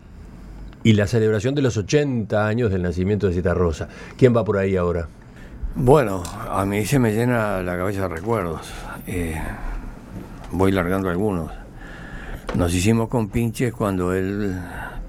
y 0.84 0.94
la 0.94 1.08
celebración 1.08 1.56
de 1.56 1.62
los 1.62 1.75
80 1.77 2.48
años 2.48 2.72
del 2.72 2.84
nacimiento 2.84 3.27
de 3.27 3.34
Citarrosa. 3.34 3.88
¿Quién 4.17 4.36
va 4.36 4.46
por 4.46 4.58
ahí 4.58 4.75
ahora? 4.75 5.08
Bueno, 5.75 6.24
a 6.50 6.65
mí 6.65 6.86
se 6.86 7.00
me 7.00 7.13
llena 7.13 7.62
la 7.62 7.77
cabeza 7.77 8.01
de 8.01 8.08
recuerdos. 8.08 8.72
Eh, 9.06 9.36
voy 10.51 10.72
largando 10.72 11.10
algunos. 11.10 11.51
Nos 12.56 12.74
hicimos 12.74 13.10
con 13.10 13.29
pinches 13.29 13.74
cuando 13.74 14.13
él 14.13 14.56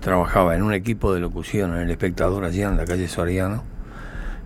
trabajaba 0.01 0.57
en 0.57 0.63
un 0.63 0.73
equipo 0.73 1.15
de 1.15 1.21
locución 1.21 1.75
en 1.75 1.83
el 1.83 1.91
espectador 1.91 2.45
allá 2.45 2.69
en 2.69 2.77
la 2.77 2.85
calle 2.85 3.09
Soriano, 3.09 3.63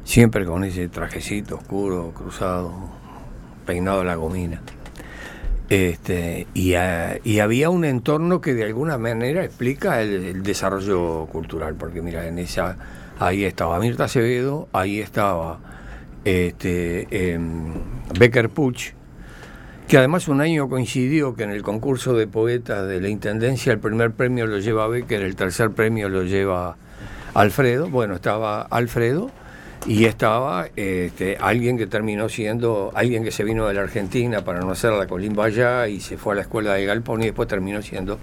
siempre 0.04 0.44
con 0.44 0.64
ese 0.64 0.88
trajecito 0.88 1.56
oscuro, 1.56 2.12
cruzado, 2.14 2.72
peinado 3.66 4.02
a 4.02 4.04
la 4.04 4.14
gomina. 4.14 4.60
Este, 5.72 6.46
y, 6.52 6.74
ah, 6.74 7.16
y 7.24 7.38
había 7.38 7.70
un 7.70 7.86
entorno 7.86 8.42
que 8.42 8.52
de 8.52 8.64
alguna 8.64 8.98
manera 8.98 9.42
explica 9.42 10.02
el, 10.02 10.22
el 10.22 10.42
desarrollo 10.42 11.24
cultural, 11.32 11.76
porque 11.76 12.02
mira, 12.02 12.26
en 12.26 12.38
esa 12.38 12.76
ahí 13.18 13.46
estaba 13.46 13.78
Mirta 13.80 14.04
Acevedo, 14.04 14.68
ahí 14.74 15.00
estaba 15.00 15.60
este, 16.26 17.32
em, 17.32 17.72
Becker 18.18 18.50
Puch, 18.50 18.92
que 19.88 19.96
además 19.96 20.28
un 20.28 20.42
año 20.42 20.68
coincidió 20.68 21.34
que 21.34 21.44
en 21.44 21.50
el 21.52 21.62
concurso 21.62 22.12
de 22.12 22.26
poetas 22.26 22.86
de 22.86 23.00
la 23.00 23.08
Intendencia 23.08 23.72
el 23.72 23.78
primer 23.78 24.10
premio 24.10 24.46
lo 24.46 24.58
lleva 24.58 24.86
Becker, 24.88 25.22
el 25.22 25.36
tercer 25.36 25.70
premio 25.70 26.10
lo 26.10 26.24
lleva 26.24 26.76
Alfredo, 27.32 27.88
bueno, 27.88 28.16
estaba 28.16 28.60
Alfredo 28.60 29.30
y 29.86 30.04
estaba 30.04 30.68
este, 30.76 31.36
alguien 31.40 31.76
que 31.76 31.86
terminó 31.86 32.28
siendo, 32.28 32.92
alguien 32.94 33.24
que 33.24 33.30
se 33.30 33.44
vino 33.44 33.66
de 33.66 33.74
la 33.74 33.82
Argentina 33.82 34.44
para 34.44 34.60
no 34.60 34.70
hacer 34.70 34.92
la 34.92 35.06
colimba 35.06 35.46
allá 35.46 35.88
y 35.88 36.00
se 36.00 36.16
fue 36.16 36.34
a 36.34 36.36
la 36.36 36.42
escuela 36.42 36.74
de 36.74 36.84
Galpón 36.84 37.22
y 37.22 37.26
después 37.26 37.48
terminó 37.48 37.82
siendo 37.82 38.18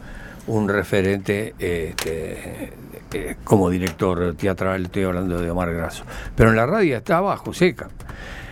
un 0.47 0.69
referente 0.69 1.53
este, 1.59 2.71
eh, 3.13 3.35
como 3.43 3.69
director 3.69 4.35
teatral, 4.35 4.85
estoy 4.85 5.03
hablando 5.03 5.39
de 5.39 5.49
Omar 5.51 5.73
Grasso. 5.73 6.03
Pero 6.35 6.49
en 6.51 6.55
la 6.55 6.65
radio 6.65 6.97
estaba 6.97 7.35
Joseca. 7.37 7.89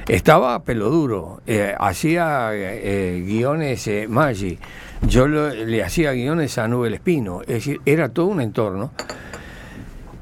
Estaba 0.08 0.64
pelo 0.64 0.90
duro, 0.90 1.42
eh, 1.46 1.76
hacía 1.78 2.52
eh, 2.54 3.22
guiones 3.26 3.86
eh, 3.88 4.08
Maggi, 4.08 4.58
yo 5.02 5.28
le 5.28 5.84
hacía 5.84 6.14
guiones 6.14 6.58
a 6.58 6.68
Nubel 6.70 6.94
Espino, 6.94 7.42
es 7.42 7.48
decir, 7.48 7.82
era 7.86 8.08
todo 8.08 8.28
un 8.28 8.40
entorno. 8.40 8.92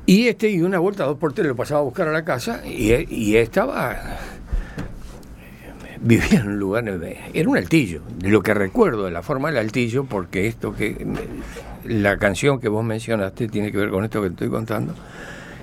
Y 0.05 0.27
este, 0.27 0.49
y 0.49 0.61
una 0.61 0.79
vuelta 0.79 1.03
dos 1.05 1.17
por 1.17 1.33
tres 1.33 1.47
lo 1.47 1.55
pasaba 1.55 1.79
a 1.79 1.83
buscar 1.83 2.07
a 2.07 2.11
la 2.11 2.23
casa 2.23 2.61
y, 2.65 2.93
y 3.13 3.37
estaba. 3.37 3.97
Vivía 5.99 6.41
en 6.41 6.47
un 6.47 6.59
lugar. 6.59 6.85
Era 7.33 7.49
un 7.49 7.57
altillo. 7.57 8.01
Lo 8.21 8.43
que 8.43 8.53
recuerdo 8.53 9.05
de 9.05 9.11
la 9.11 9.23
forma 9.23 9.49
del 9.49 9.57
altillo, 9.57 10.05
porque 10.05 10.47
esto 10.47 10.73
que. 10.73 11.05
La 11.85 12.17
canción 12.17 12.59
que 12.59 12.67
vos 12.67 12.83
mencionaste 12.83 13.47
tiene 13.47 13.71
que 13.71 13.77
ver 13.77 13.89
con 13.89 14.03
esto 14.03 14.21
que 14.21 14.27
te 14.29 14.33
estoy 14.33 14.49
contando. 14.49 14.93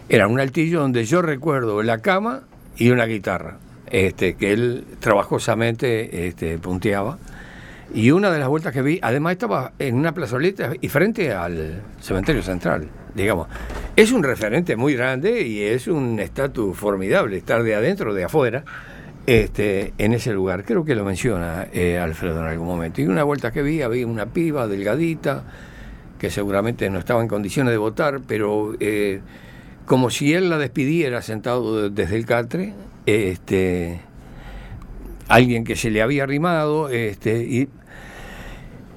Era 0.09 0.27
un 0.27 0.41
altillo 0.41 0.81
donde 0.81 1.05
yo 1.05 1.23
recuerdo 1.23 1.83
la 1.83 1.99
cama 1.99 2.43
y 2.77 2.91
una 2.91 3.07
guitarra. 3.07 3.59
Este, 3.87 4.35
que 4.35 4.53
él 4.53 4.85
trabajosamente 5.01 6.27
este, 6.27 6.59
punteaba. 6.59 7.19
Y 7.95 8.11
una 8.11 8.31
de 8.31 8.39
las 8.39 8.49
vueltas 8.49 8.73
que 8.73 8.81
vi, 8.81 8.99
además 9.03 9.33
estaba 9.33 9.73
en 9.79 9.95
una 9.95 10.13
plazoleta 10.13 10.73
y 10.81 10.89
frente 10.89 11.33
al 11.33 11.83
cementerio 12.01 12.43
central, 12.43 12.89
digamos. 13.15 13.49
Es 13.97 14.13
un 14.13 14.23
referente 14.23 14.77
muy 14.77 14.95
grande 14.95 15.43
y 15.43 15.63
es 15.63 15.87
un 15.87 16.19
estatus 16.19 16.77
formidable 16.77 17.37
estar 17.37 17.63
de 17.63 17.75
adentro 17.75 18.15
de 18.15 18.25
afuera 18.25 18.65
este, 19.27 19.93
en 19.99 20.13
ese 20.15 20.33
lugar. 20.33 20.65
Creo 20.65 20.85
que 20.85 20.95
lo 20.95 21.05
menciona 21.05 21.67
eh, 21.73 21.99
Alfredo 21.99 22.41
en 22.41 22.47
algún 22.47 22.67
momento. 22.67 23.01
Y 23.01 23.07
una 23.07 23.23
vuelta 23.25 23.53
que 23.53 23.63
vi, 23.63 23.83
había 23.83 24.07
una 24.07 24.27
piba 24.27 24.67
delgadita 24.67 25.45
que 26.19 26.31
seguramente 26.31 26.89
no 26.91 26.99
estaba 26.99 27.21
en 27.23 27.29
condiciones 27.29 27.73
de 27.73 27.79
votar, 27.79 28.21
pero 28.27 28.75
eh, 28.81 29.21
como 29.87 30.09
si 30.11 30.35
él 30.35 30.49
la 30.51 30.59
despidiera 30.59 31.21
sentado 31.21 31.83
de- 31.83 31.91
desde 31.91 32.17
el 32.17 32.27
catre, 32.27 32.75
este, 33.07 34.01
alguien 35.29 35.65
que 35.65 35.77
se 35.77 35.91
le 35.91 36.01
había 36.03 36.23
arrimado, 36.25 36.89
este, 36.89 37.43
y, 37.43 37.69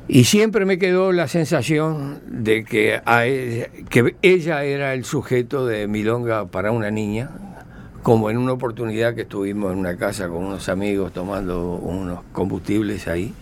y 0.07 0.25
siempre 0.25 0.65
me 0.65 0.77
quedó 0.77 1.11
la 1.11 1.27
sensación 1.27 2.19
de 2.27 2.63
que, 2.63 3.01
a 3.05 3.25
ella, 3.25 3.67
que 3.89 4.15
ella 4.21 4.63
era 4.63 4.93
el 4.93 5.03
sujeto 5.03 5.65
de 5.65 5.87
Milonga 5.87 6.45
para 6.45 6.71
una 6.71 6.91
niña, 6.91 7.29
como 8.03 8.29
en 8.29 8.37
una 8.37 8.53
oportunidad 8.53 9.15
que 9.15 9.21
estuvimos 9.21 9.71
en 9.71 9.79
una 9.79 9.97
casa 9.97 10.27
con 10.27 10.43
unos 10.43 10.69
amigos 10.69 11.11
tomando 11.11 11.71
unos 11.73 12.19
combustibles 12.33 13.07
ahí, 13.07 13.33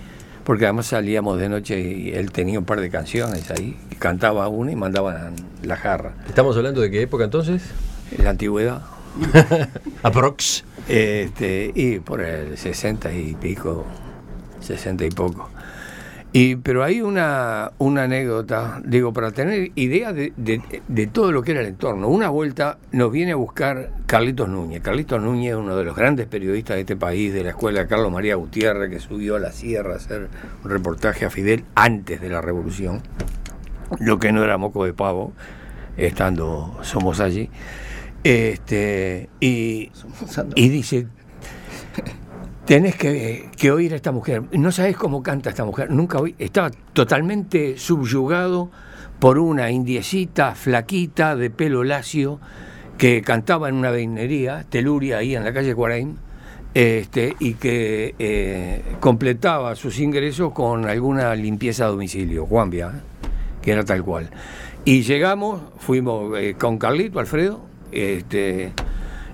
porque 0.45 0.63
además 0.65 0.87
salíamos 0.87 1.37
de 1.37 1.49
noche 1.49 1.81
y 1.81 2.11
él 2.11 2.31
tenía 2.31 2.59
un 2.59 2.65
par 2.65 2.79
de 2.79 2.89
canciones 2.89 3.51
ahí, 3.51 3.77
cantaba 3.99 4.47
una 4.47 4.71
y 4.71 4.75
mandaban 4.77 5.35
la 5.63 5.75
jarra. 5.75 6.13
¿Estamos 6.27 6.55
hablando 6.55 6.79
de 6.79 6.89
qué 6.89 7.01
época 7.01 7.25
entonces? 7.25 7.61
En 8.17 8.23
la 8.23 8.29
antigüedad. 8.29 8.83
Aprox. 10.03 10.63
Este, 10.87 11.71
y 11.75 11.99
por 11.99 12.21
el 12.21 12.57
60 12.57 13.13
y 13.13 13.35
pico, 13.35 13.85
60 14.61 15.05
y 15.05 15.09
poco. 15.09 15.49
Y, 16.35 16.55
pero 16.55 16.83
hay 16.83 16.99
una, 17.01 17.73
una 17.77 18.03
anécdota, 18.05 18.81
digo, 18.83 19.13
para 19.13 19.31
tener 19.31 19.71
idea 19.75 20.13
de, 20.13 20.33
de- 20.35 20.81
de 20.87 21.05
todo 21.07 21.31
lo 21.31 21.43
que 21.43 21.51
era 21.51 21.61
el 21.61 21.67
entorno. 21.67 22.07
Una 22.07 22.29
vuelta 22.29 22.79
nos 22.91 23.11
viene 23.11 23.33
a 23.33 23.35
buscar 23.35 23.91
Carlitos 24.07 24.49
Núñez. 24.49 24.81
Carlitos 24.81 25.21
Núñez, 25.21 25.53
uno 25.53 25.75
de 25.77 25.83
los 25.83 25.95
grandes 25.95 26.25
periodistas 26.25 26.73
de 26.75 26.81
este 26.81 26.95
país, 26.95 27.31
de 27.33 27.43
la 27.43 27.49
escuela 27.51 27.85
Carlos 27.85 28.11
María 28.11 28.33
Gutiérrez, 28.33 28.89
que 28.89 28.99
subió 28.99 29.35
a 29.35 29.39
la 29.39 29.51
sierra 29.51 29.93
a 29.93 29.97
hacer 29.97 30.27
un 30.63 30.71
reportaje 30.71 31.23
a 31.25 31.29
Fidel 31.29 31.65
antes 31.75 32.19
de 32.19 32.29
la 32.29 32.41
revolución. 32.41 33.01
Lo 33.99 34.17
que 34.17 34.31
no 34.31 34.43
era 34.43 34.57
moco 34.57 34.85
de 34.85 34.93
pavo, 34.93 35.33
estando 35.97 36.79
somos 36.81 37.19
allí. 37.19 37.51
Este, 38.23 39.29
y, 39.39 39.91
y 40.55 40.69
dice, 40.69 41.05
tenés 42.65 42.95
que, 42.95 43.71
oír 43.71 43.93
a 43.93 43.95
esta 43.95 44.11
mujer. 44.11 44.43
No 44.51 44.71
sabés 44.71 44.95
cómo 44.95 45.21
canta 45.21 45.49
esta 45.49 45.65
mujer. 45.65 45.91
Nunca 45.91 46.19
oí. 46.19 46.35
Estaba 46.39 46.71
totalmente 46.93 47.77
subyugado 47.77 48.71
por 49.19 49.37
una 49.37 49.71
indiecita, 49.71 50.55
flaquita, 50.55 51.35
de 51.35 51.49
pelo 51.49 51.83
lacio, 51.83 52.39
que 52.97 53.21
cantaba 53.21 53.69
en 53.69 53.75
una 53.75 53.91
veinería, 53.91 54.65
Teluria, 54.69 55.17
ahí 55.17 55.35
en 55.35 55.43
la 55.43 55.53
calle 55.53 55.73
Cuaraim, 55.73 56.15
este, 56.73 57.35
y 57.39 57.53
que 57.53 58.15
eh, 58.19 58.81
completaba 58.99 59.75
sus 59.75 59.99
ingresos 59.99 60.51
con 60.53 60.85
alguna 60.85 61.35
limpieza 61.35 61.85
a 61.85 61.87
domicilio, 61.87 62.45
Juanvia, 62.45 62.87
¿eh? 62.95 62.99
que 63.61 63.71
era 63.71 63.85
tal 63.85 64.03
cual. 64.03 64.29
Y 64.85 65.03
llegamos, 65.03 65.61
fuimos 65.77 66.37
eh, 66.37 66.55
con 66.57 66.77
Carlito, 66.77 67.19
Alfredo, 67.19 67.61
este, 67.91 68.73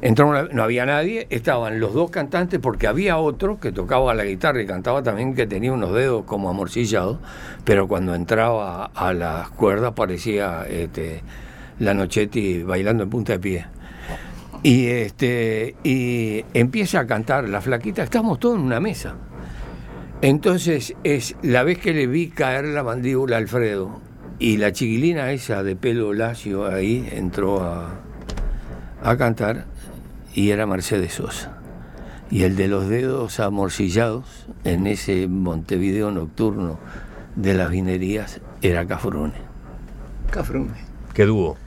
entró 0.01 0.47
no 0.47 0.63
había 0.63 0.85
nadie, 0.85 1.27
estaban 1.29 1.79
los 1.79 1.93
dos 1.93 2.09
cantantes 2.11 2.59
porque 2.59 2.87
había 2.87 3.17
otro 3.17 3.59
que 3.59 3.71
tocaba 3.71 4.13
la 4.13 4.23
guitarra 4.23 4.61
y 4.61 4.65
cantaba 4.65 5.03
también 5.03 5.35
que 5.35 5.47
tenía 5.47 5.73
unos 5.73 5.93
dedos 5.93 6.25
como 6.25 6.49
amorcillados, 6.49 7.17
pero 7.63 7.87
cuando 7.87 8.15
entraba 8.15 8.85
a 8.85 9.13
las 9.13 9.49
cuerdas 9.49 9.93
parecía 9.93 10.65
este, 10.69 11.21
la 11.79 11.93
Nochetti 11.93 12.63
bailando 12.63 13.03
en 13.03 13.09
punta 13.09 13.33
de 13.33 13.39
pie. 13.39 13.65
Y 14.61 14.87
este 14.87 15.75
y 15.83 16.43
empieza 16.53 16.99
a 16.99 17.07
cantar 17.07 17.47
la 17.47 17.61
flaquita, 17.61 18.03
estamos 18.03 18.39
todos 18.39 18.57
en 18.57 18.61
una 18.61 18.79
mesa. 18.79 19.15
Entonces 20.21 20.95
es 21.05 21.35
la 21.41 21.63
vez 21.63 21.79
que 21.79 21.93
le 21.93 22.07
vi 22.07 22.27
caer 22.27 22.65
la 22.65 22.83
mandíbula 22.83 23.37
a 23.37 23.39
Alfredo 23.39 24.01
y 24.37 24.57
la 24.57 24.73
chiquilina 24.73 25.31
esa 25.31 25.63
de 25.63 25.77
pelo 25.77 26.13
lacio 26.13 26.65
ahí 26.65 27.07
entró 27.11 27.61
a, 27.61 28.01
a 29.01 29.17
cantar 29.17 29.65
y 30.33 30.51
era 30.51 30.65
Mercedes 30.65 31.13
Sosa. 31.13 31.57
Y 32.31 32.43
el 32.43 32.55
de 32.55 32.67
los 32.67 32.87
dedos 32.87 33.39
amorcillados 33.39 34.47
en 34.63 34.85
ese 34.87 35.27
Montevideo 35.27 36.11
nocturno 36.11 36.79
de 37.35 37.53
las 37.53 37.71
vinerías 37.71 38.39
era 38.61 38.85
Cafrune. 38.85 39.33
Cafrune. 40.29 40.73
¿Qué 41.13 41.25
dúo? 41.25 41.57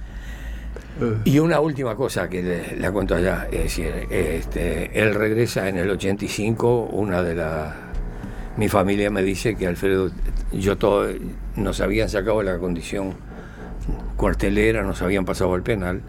Y 1.25 1.39
una 1.39 1.61
última 1.61 1.97
cosa 1.97 2.29
que 2.29 2.43
le, 2.43 2.77
la 2.77 2.93
cuento 2.93 3.15
allá, 3.15 3.49
es 3.51 3.63
decir, 3.65 4.07
este, 4.11 5.01
él 5.01 5.15
regresa 5.15 5.69
en 5.69 5.79
el 5.79 5.91
85, 5.91 6.91
una 6.93 7.23
de 7.23 7.35
las... 7.35 7.75
Mi 8.57 8.69
familia 8.69 9.11
me 9.11 9.23
dice 9.23 9.57
que 9.57 9.67
Alfredo, 9.67 10.11
yo 10.53 10.77
todo, 10.77 11.09
nos 11.57 11.81
habían 11.81 12.11
sacado 12.11 12.41
de 12.41 12.45
la 12.45 12.59
condición 12.59 13.15
cuartelera, 14.17 14.83
nos 14.83 15.01
habían 15.01 15.25
pasado 15.25 15.55
al 15.55 15.63
penal, 15.63 16.03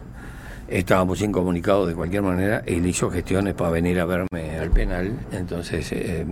estábamos 0.74 1.22
incomunicados 1.22 1.88
de 1.88 1.94
cualquier 1.94 2.24
manera, 2.24 2.64
él 2.66 2.86
hizo 2.88 3.12
gestiones 3.12 3.54
para 3.54 3.70
venir 3.70 4.00
a 4.00 4.06
verme 4.06 4.58
al 4.60 4.72
penal, 4.72 5.14
entonces 5.32 5.92
eh, 5.92 6.26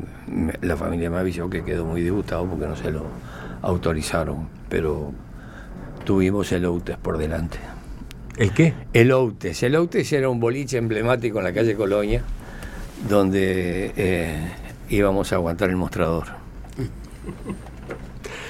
la 0.62 0.76
familia 0.76 1.12
me 1.12 1.18
avisó 1.18 1.48
que 1.48 1.64
quedó 1.64 1.86
muy 1.86 2.02
disgustado 2.02 2.48
porque 2.48 2.66
no 2.66 2.76
se 2.76 2.92
lo 2.92 3.06
autorizaron, 3.62 4.48
pero 4.68 5.14
tuvimos 6.06 6.52
el 6.52 6.66
Outes 6.66 6.98
por 6.98 7.20
delante. 7.20 7.60
¿El 8.36 8.52
qué? 8.52 8.74
El 8.94 9.12
Outes. 9.12 9.62
El 9.62 9.76
Outes 9.76 10.12
era 10.12 10.28
un 10.28 10.40
boliche 10.40 10.78
emblemático 10.78 11.38
en 11.38 11.44
la 11.44 11.54
calle 11.54 11.76
Colonia, 11.76 12.24
donde 13.08 13.94
eh, 13.96 14.52
íbamos 14.90 15.32
a 15.34 15.36
aguantar 15.36 15.70
el 15.70 15.76
mostrador. 15.76 16.26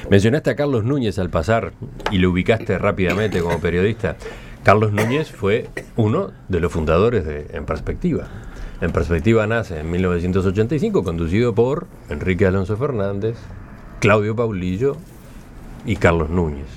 Mencionaste 0.10 0.52
a 0.52 0.56
Carlos 0.56 0.86
Núñez 0.86 1.20
al 1.20 1.30
pasar 1.30 1.74
y 2.12 2.20
lo 2.20 2.32
ubicaste 2.32 2.78
rápidamente 2.78 3.42
como 3.42 3.60
periodista. 3.60 4.16
Carlos 4.64 4.92
Núñez 4.92 5.32
fue 5.32 5.70
uno 5.96 6.32
de 6.48 6.60
los 6.60 6.72
fundadores 6.72 7.26
de 7.26 7.48
En 7.54 7.66
Perspectiva. 7.66 8.28
En 8.80 8.92
Perspectiva 8.92 9.46
nace 9.48 9.80
en 9.80 9.90
1985, 9.92 11.04
conducido 11.04 11.54
por 11.56 11.88
Enrique 12.10 12.46
Alonso 12.46 12.78
Fernández, 12.78 13.36
Claudio 14.00 14.36
Paulillo 14.36 14.98
y 15.86 15.96
Carlos 15.96 16.30
Núñez. 16.30 16.68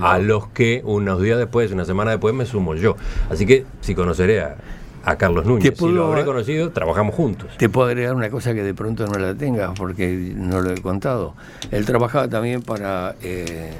A 0.00 0.18
lo- 0.18 0.24
los 0.24 0.48
que 0.48 0.82
unos 0.84 1.22
días 1.22 1.38
después, 1.38 1.70
una 1.72 1.84
semana 1.84 2.10
después, 2.10 2.34
me 2.34 2.44
sumo 2.44 2.74
yo. 2.74 2.96
Así 3.30 3.46
que 3.46 3.64
si 3.80 3.94
conoceré 3.94 4.40
a, 4.40 4.56
a 5.04 5.16
Carlos 5.16 5.46
Núñez, 5.46 5.70
Te 5.70 5.76
si 5.76 5.80
puedo- 5.80 5.92
lo 5.94 6.06
habré 6.08 6.24
conocido, 6.24 6.70
trabajamos 6.70 7.14
juntos. 7.14 7.50
Te 7.56 7.68
puedo 7.68 7.86
agregar 7.86 8.14
una 8.14 8.28
cosa 8.28 8.52
que 8.52 8.62
de 8.62 8.74
pronto 8.74 9.06
no 9.06 9.18
la 9.18 9.34
tengas 9.34 9.78
porque 9.78 10.32
no 10.36 10.60
lo 10.60 10.72
he 10.72 10.80
contado. 10.82 11.34
Él 11.70 11.84
trabajaba 11.86 12.28
también 12.28 12.62
para 12.62 13.14
eh, 13.22 13.70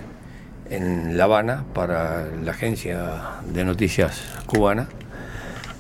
en 0.71 1.17
La 1.17 1.25
Habana 1.25 1.65
para 1.75 2.27
la 2.43 2.51
agencia 2.51 3.41
de 3.53 3.65
noticias 3.65 4.23
cubana. 4.47 4.89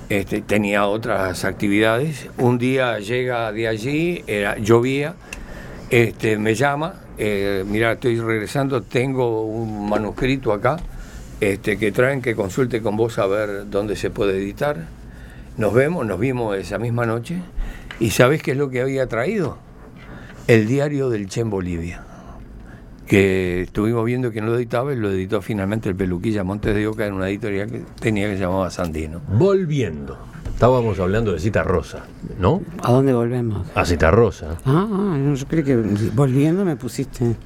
Este, 0.08 0.40
tenía 0.40 0.86
otras 0.86 1.44
actividades. 1.44 2.28
Un 2.38 2.58
día 2.58 2.98
llega 3.00 3.50
de 3.52 3.66
allí, 3.66 4.22
era, 4.26 4.56
llovía, 4.58 5.14
este, 5.90 6.38
me 6.38 6.54
llama, 6.54 6.94
eh, 7.18 7.64
mira, 7.66 7.92
estoy 7.92 8.20
regresando, 8.20 8.82
tengo 8.82 9.42
un 9.44 9.88
manuscrito 9.88 10.52
acá, 10.52 10.76
este, 11.40 11.76
que 11.76 11.90
traen 11.92 12.22
que 12.22 12.34
consulte 12.36 12.80
con 12.82 12.96
vos 12.96 13.18
a 13.18 13.26
ver 13.26 13.68
dónde 13.68 13.96
se 13.96 14.10
puede 14.10 14.36
editar. 14.36 14.76
Nos 15.56 15.72
vemos, 15.74 16.06
nos 16.06 16.20
vimos 16.20 16.56
esa 16.56 16.78
misma 16.78 17.06
noche, 17.06 17.38
y 17.98 18.10
¿sabés 18.10 18.42
qué 18.42 18.52
es 18.52 18.56
lo 18.56 18.70
que 18.70 18.82
había 18.82 19.06
traído? 19.06 19.58
El 20.46 20.68
diario 20.68 21.08
del 21.10 21.28
Che 21.28 21.40
en 21.40 21.50
Bolivia. 21.50 22.04
Que 23.06 23.62
estuvimos 23.62 24.04
viendo 24.04 24.32
no 24.32 24.46
lo 24.46 24.56
editaba 24.56 24.92
y 24.92 24.96
lo 24.96 25.10
editó 25.10 25.40
finalmente 25.40 25.88
el 25.88 25.94
Peluquilla 25.94 26.44
Montes 26.44 26.74
de 26.74 26.86
Oca 26.86 27.06
en 27.06 27.14
una 27.14 27.28
editorial 27.28 27.70
que 27.70 27.82
tenía 28.00 28.28
que 28.28 28.34
se 28.34 28.42
llamaba 28.42 28.70
Sandino. 28.70 29.20
Volviendo. 29.28 30.18
Estábamos 30.52 30.98
hablando 30.98 31.32
de 31.32 31.38
Cita 31.38 31.62
Rosa, 31.62 32.04
¿no? 32.38 32.62
¿A 32.82 32.90
dónde 32.90 33.12
volvemos? 33.12 33.66
A 33.74 33.84
Cita 33.84 34.10
Rosa. 34.10 34.56
Ah, 34.64 34.88
ah, 34.90 35.16
no, 35.18 35.34
yo 35.34 35.46
creo 35.46 35.62
que 35.62 35.76
volviendo 36.14 36.64
me 36.64 36.76
pusiste. 36.76 37.36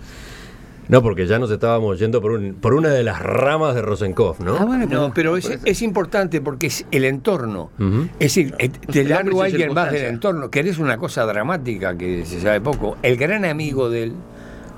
No, 0.88 1.02
porque 1.02 1.26
ya 1.26 1.38
nos 1.38 1.50
estábamos 1.50 1.98
yendo 1.98 2.20
por, 2.20 2.32
un, 2.32 2.54
por 2.54 2.74
una 2.74 2.88
de 2.88 3.04
las 3.04 3.20
ramas 3.20 3.74
de 3.74 3.82
Rosenkopf, 3.82 4.40
¿no? 4.40 4.56
Ah, 4.56 4.64
bueno, 4.64 4.86
No, 4.86 5.12
pero 5.14 5.36
es, 5.36 5.58
es 5.64 5.82
importante 5.82 6.40
porque 6.40 6.66
es 6.68 6.84
el 6.90 7.04
entorno. 7.04 7.70
Es 8.18 8.34
decir, 8.34 8.54
eh, 8.58 8.70
te 8.70 8.78
Usted 8.88 9.08
largo 9.08 9.42
a 9.42 9.44
aprecia 9.44 9.66
alguien 9.66 9.74
más 9.74 9.92
del 9.92 10.04
entorno, 10.06 10.50
que 10.50 10.60
eres 10.60 10.78
una 10.78 10.96
cosa 10.96 11.24
dramática 11.26 11.96
que 11.96 12.24
se 12.24 12.40
sabe 12.40 12.60
poco. 12.60 12.96
El 13.02 13.16
gran 13.16 13.44
amigo 13.44 13.88
de 13.88 14.04
él 14.04 14.14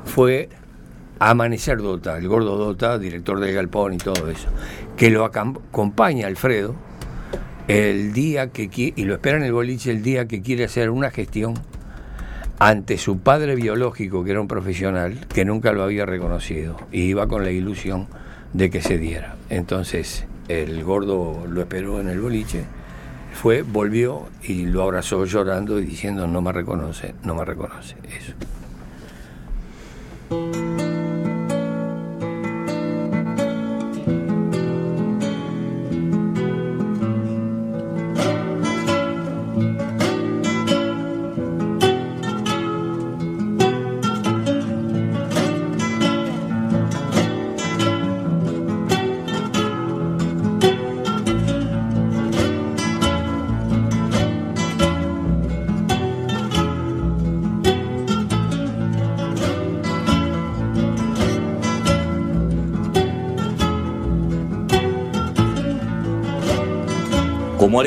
fue 0.05 0.49
Amanecer 1.30 1.78
Dota, 1.78 2.16
el 2.18 2.28
gordo 2.28 2.56
Dota, 2.56 2.98
director 2.98 3.38
del 3.38 3.54
Galpón 3.54 3.94
y 3.94 3.98
todo 3.98 4.28
eso, 4.28 4.48
que 4.96 5.11
lo 5.11 5.24
acompaña 5.24 6.26
Alfredo 6.26 6.74
el 7.68 8.12
día 8.12 8.48
que 8.50 8.68
y 8.96 9.04
lo 9.04 9.14
espera 9.14 9.37
en 9.37 9.44
el 9.44 9.52
boliche 9.52 9.90
el 9.90 10.02
día 10.02 10.26
que 10.26 10.42
quiere 10.42 10.64
hacer 10.64 10.90
una 10.90 11.11
gestión 11.11 11.54
ante 12.58 12.98
su 12.98 13.18
padre 13.18 13.54
biológico, 13.54 14.24
que 14.24 14.32
era 14.32 14.40
un 14.40 14.48
profesional, 14.48 15.26
que 15.32 15.44
nunca 15.44 15.72
lo 15.72 15.82
había 15.82 16.06
reconocido, 16.06 16.76
y 16.92 17.02
iba 17.02 17.26
con 17.26 17.42
la 17.44 17.50
ilusión 17.50 18.06
de 18.52 18.70
que 18.70 18.80
se 18.80 18.98
diera. 18.98 19.37
Entonces, 19.48 20.26
el 20.48 20.85
gordo 20.85 21.44
lo 21.48 21.61
esperó 21.61 22.00
en 22.00 22.08
el 22.08 22.20
boliche, 22.20 22.64
fue, 23.32 23.62
volvió 23.62 24.28
y 24.42 24.66
lo 24.66 24.82
abrazó 24.82 25.24
llorando 25.24 25.80
y 25.80 25.85
diciendo, 25.87 26.26
no 26.26 26.40
me 26.40 26.52
reconoce, 26.52 27.14
no 27.24 27.35
me 27.35 27.44
reconoce. 27.44 27.96
Eso. 28.04 28.32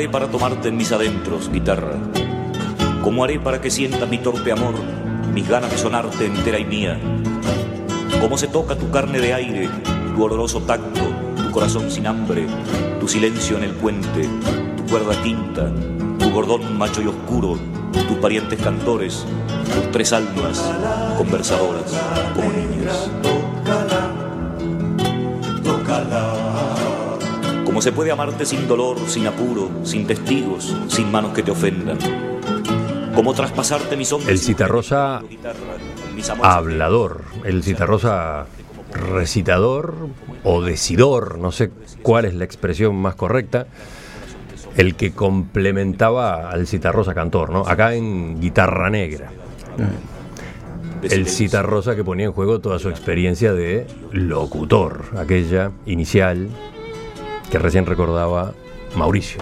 Para 0.08 0.28
tomarte 0.28 0.68
en 0.68 0.76
mis 0.76 0.92
adentros, 0.92 1.50
guitarra? 1.50 1.94
¿Cómo 3.02 3.24
haré 3.24 3.40
para 3.40 3.60
que 3.60 3.70
sientas 3.70 4.08
mi 4.08 4.18
torpe 4.18 4.52
amor, 4.52 4.74
mis 5.32 5.48
ganas 5.48 5.70
de 5.70 5.78
sonarte 5.78 6.26
entera 6.26 6.58
y 6.58 6.64
mía? 6.64 6.98
¿Cómo 8.20 8.36
se 8.38 8.48
toca 8.48 8.76
tu 8.76 8.90
carne 8.90 9.20
de 9.20 9.34
aire, 9.34 9.68
tu 10.14 10.22
oloroso 10.22 10.60
tacto, 10.62 11.00
tu 11.36 11.50
corazón 11.50 11.90
sin 11.90 12.06
hambre, 12.06 12.46
tu 13.00 13.08
silencio 13.08 13.56
en 13.56 13.64
el 13.64 13.72
puente, 13.72 14.28
tu 14.76 14.84
cuerda 14.86 15.20
quinta, 15.22 15.70
tu 16.18 16.30
gordón 16.30 16.76
macho 16.76 17.02
y 17.02 17.06
oscuro, 17.06 17.58
tus 17.92 18.16
parientes 18.18 18.60
cantores, 18.60 19.24
tus 19.74 19.90
tres 19.92 20.12
almas 20.12 20.62
conversadoras 21.16 21.92
como 22.34 22.50
niñas? 22.52 23.10
¿Cómo 27.76 27.82
se 27.82 27.92
puede 27.92 28.10
amarte 28.10 28.46
sin 28.46 28.66
dolor, 28.66 28.98
sin 29.06 29.26
apuro, 29.26 29.68
sin 29.82 30.06
testigos, 30.06 30.74
sin 30.88 31.12
manos 31.12 31.34
que 31.34 31.42
te 31.42 31.50
ofendan? 31.50 31.98
¿Cómo 33.14 33.34
traspasarte 33.34 33.98
mis 33.98 34.10
hombros? 34.14 34.30
El 34.30 34.38
Citarrosa 34.38 35.20
hablador, 36.40 37.24
el 37.44 37.62
Citarrosa 37.62 38.46
recitador 38.92 40.08
o 40.42 40.62
decidor, 40.62 41.36
no 41.36 41.52
sé 41.52 41.70
cuál 42.00 42.24
es 42.24 42.32
la 42.32 42.46
expresión 42.46 42.96
más 42.96 43.14
correcta, 43.14 43.66
el 44.78 44.94
que 44.94 45.12
complementaba 45.12 46.48
al 46.48 46.66
Citarrosa 46.66 47.12
cantor, 47.12 47.50
¿no? 47.50 47.66
Acá 47.66 47.92
en 47.92 48.40
Guitarra 48.40 48.88
Negra. 48.88 49.28
El 51.02 51.28
Citarrosa 51.28 51.94
que 51.94 52.02
ponía 52.02 52.24
en 52.24 52.32
juego 52.32 52.58
toda 52.58 52.78
su 52.78 52.88
experiencia 52.88 53.52
de 53.52 53.86
locutor, 54.12 55.04
aquella 55.18 55.72
inicial 55.84 56.48
que 57.50 57.58
recién 57.58 57.86
recordaba 57.86 58.54
Mauricio. 58.96 59.40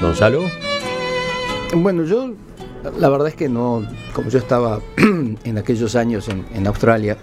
Gonzalo. 0.00 0.42
Bueno, 1.74 2.04
yo 2.04 2.32
la 2.98 3.08
verdad 3.08 3.28
es 3.28 3.34
que 3.34 3.48
no, 3.48 3.86
como 4.12 4.30
yo 4.30 4.38
estaba 4.38 4.80
en 4.96 5.58
aquellos 5.58 5.96
años 5.96 6.28
en, 6.28 6.66
Australia, 6.66 7.16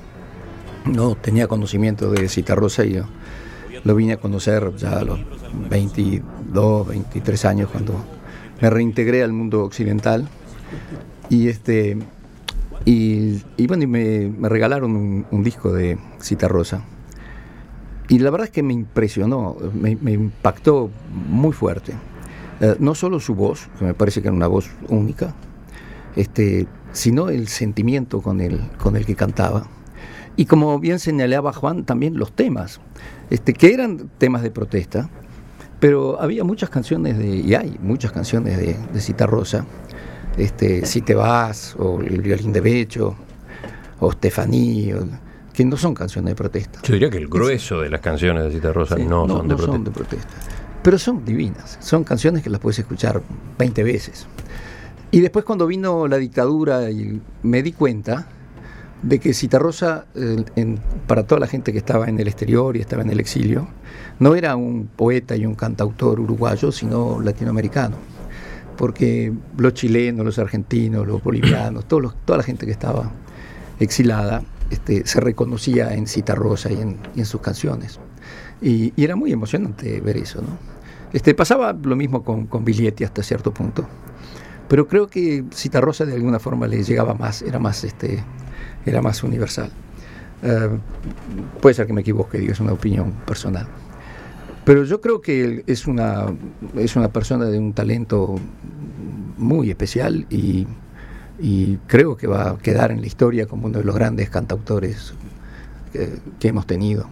no 0.86 1.16
tenía 1.16 1.48
conocimiento 1.48 2.12
de 2.12 2.28
Citarrosa 2.30 2.86
y 2.86 3.02
lo 3.84 3.96
vine 3.96 4.14
a 4.14 4.18
conocer 4.18 4.76
ya 4.76 5.00
a 5.00 5.04
los 5.04 5.20
22, 5.70 6.88
23 6.88 7.46
años 7.46 7.70
cuando 7.72 7.94
me 8.62 8.70
reintegré 8.70 9.24
al 9.24 9.34
mundo 9.34 9.64
occidental 9.64 10.28
y 11.30 11.48
este 11.48 11.98
y, 12.86 13.42
y 13.58 13.68
bueno 13.68 13.84
y 13.84 13.88
me, 13.88 14.30
me 14.30 14.48
regalaron 14.48 14.96
un, 14.96 15.26
un 15.32 15.44
disco 15.44 15.74
de 15.74 15.98
Citarrosa 16.22 16.84
y 18.08 18.20
la 18.20 18.30
verdad 18.30 18.46
es 18.46 18.52
que 18.52 18.64
me 18.64 18.74
impresionó, 18.74 19.58
me, 19.74 19.96
me 19.96 20.12
impactó 20.12 20.92
muy 21.12 21.54
fuerte. 21.54 21.94
Eh, 22.62 22.76
no 22.80 22.94
solo 22.96 23.20
su 23.20 23.36
voz, 23.36 23.68
que 23.80 23.86
me 23.86 23.94
parece 23.94 24.22
que 24.22 24.28
era 24.28 24.36
una 24.36 24.48
voz 24.48 24.70
única, 24.90 25.34
este, 26.16 26.68
sino 26.92 27.30
el 27.30 27.48
sentimiento 27.48 28.22
con 28.22 28.42
el, 28.42 28.62
con 28.78 28.96
el 28.96 29.06
que 29.06 29.16
cantaba. 29.16 29.68
Y 30.36 30.46
como 30.46 30.80
bien 30.80 31.00
señalaba 31.00 31.52
Juan, 31.52 31.84
también 31.84 32.18
los 32.18 32.32
temas, 32.32 32.80
este, 33.30 33.54
que 33.54 33.74
eran 33.74 34.10
temas 34.18 34.44
de 34.44 34.52
protesta, 34.52 35.10
pero 35.80 36.22
había 36.22 36.44
muchas 36.44 36.70
canciones 36.70 37.18
de, 37.18 37.38
y 37.38 37.56
hay 37.56 37.78
muchas 37.82 38.12
canciones 38.12 38.58
de, 38.58 38.78
de 38.94 39.02
Citarrosa, 39.02 39.66
este, 40.38 40.86
Si 40.86 41.02
te 41.02 41.16
vas, 41.16 41.76
o 41.78 42.00
El 42.02 42.22
violín 42.22 42.52
de 42.54 42.62
Becho, 42.62 43.16
o 44.00 44.12
Stefani, 44.12 44.94
o- 44.94 45.08
que 45.54 45.64
no 45.64 45.78
son 45.78 45.94
canciones 45.94 46.32
de 46.32 46.36
protesta. 46.36 46.80
Yo 46.84 46.94
diría 46.94 47.10
que 47.10 47.18
el 47.18 47.28
grueso 47.28 47.80
de 47.82 47.90
las 47.90 48.02
canciones 48.02 48.44
de 48.44 48.52
Citarrosa 48.52 48.98
Sí, 48.98 49.04
no, 49.06 49.26
no, 49.26 49.38
son 49.38 49.48
de 49.48 49.54
no 49.54 49.58
protesta. 49.58 49.72
son 49.74 49.84
de 49.86 49.92
protesta. 49.92 50.28
Pero 50.84 51.00
son 51.00 51.24
divinas, 51.26 51.78
son 51.82 52.04
canciones 52.04 52.44
que 52.44 52.50
las 52.50 52.60
puedes 52.60 52.78
escuchar 52.80 53.22
20 53.58 53.84
veces. 53.84 54.28
Y 55.12 55.22
después 55.22 55.46
cuando 55.46 55.66
vino 55.66 56.08
la 56.08 56.18
dictadura 56.18 56.92
y 56.92 57.22
me 57.44 57.64
di 57.64 57.72
cuenta 57.72 58.28
de 59.02 59.20
que 59.20 59.34
Citarrosa, 59.34 60.06
eh, 60.16 60.78
para 61.08 61.24
toda 61.24 61.40
la 61.40 61.48
gente 61.48 61.72
que 61.72 61.78
estaba 61.78 62.08
en 62.10 62.20
el 62.20 62.28
exterior 62.28 62.76
y 62.76 62.82
estaba 62.82 63.02
en 63.04 63.10
el 63.12 63.20
exilio, 63.22 63.68
no 64.20 64.36
era 64.36 64.56
un 64.58 64.88
poeta 64.94 65.36
y 65.38 65.46
un 65.46 65.56
cantautor 65.56 66.20
uruguayo, 66.20 66.72
sino 66.72 67.22
latinoamericano. 67.22 67.96
Porque 68.78 69.34
los 69.58 69.74
chilenos, 69.74 70.26
los 70.26 70.40
argentinos, 70.40 71.08
los 71.08 71.24
bolivianos, 71.24 71.88
toda 71.88 72.38
la 72.38 72.44
gente 72.44 72.66
que 72.66 72.72
estaba 72.72 73.12
exilada, 73.80 74.44
este, 74.70 75.06
se 75.06 75.20
reconocía 75.20 75.94
en 75.94 76.08
Citarrosa 76.08 76.72
y 76.72 76.82
en, 76.82 77.26
sus 77.26 77.42
canciones. 77.42 78.00
Y, 78.62 78.94
y 78.96 79.04
era 79.04 79.16
muy 79.16 79.32
emocionante 79.32 80.02
ver 80.02 80.18
eso, 80.18 80.42
¿no? 80.42 80.76
Este, 81.14 81.34
pasaba 81.34 81.72
lo 81.72 81.96
mismo 81.96 82.24
con, 82.24 82.48
con 82.48 82.66
Biglietti 82.66 83.06
hasta 83.06 83.24
cierto 83.24 83.54
punto. 83.54 83.88
Pero 84.68 84.88
creo 84.88 85.08
que 85.08 85.46
Citarrosa 85.54 86.06
de 86.06 86.16
alguna 86.16 86.40
forma 86.40 86.68
le 86.68 86.84
llegaba 86.84 87.14
más, 87.14 87.42
era 87.42 87.60
más, 87.60 87.84
este, 87.84 88.24
era 88.86 89.02
más 89.02 89.24
universal. 89.24 89.72
Eh, 90.44 90.70
puede 91.62 91.74
ser 91.74 91.88
que 91.88 91.94
me 91.94 92.02
equivoque, 92.02 92.38
digo, 92.38 92.52
es 92.52 92.60
una 92.60 92.74
opinión 92.74 93.12
personal. 93.26 93.68
Pero 94.66 94.84
yo 94.84 95.00
creo 95.00 95.22
que 95.22 95.44
él 95.44 95.64
es 95.68 95.86
una, 95.86 96.26
es 96.76 96.96
una 96.96 97.10
persona 97.10 97.46
de 97.46 97.60
un 97.60 97.74
talento 97.74 98.36
muy 99.38 99.70
especial 99.70 100.26
y, 100.30 100.66
y 101.40 101.78
creo 101.88 102.18
que 102.18 102.26
va 102.28 102.50
a 102.50 102.58
quedar 102.58 102.92
en 102.92 103.02
la 103.02 103.08
historia 103.08 103.46
como 103.46 103.68
uno 103.68 103.78
de 103.78 103.86
los 103.86 103.96
grandes 103.96 104.30
cantautores 104.30 105.14
que, 105.94 106.20
que 106.40 106.48
hemos 106.48 106.66
tenido. 106.66 107.08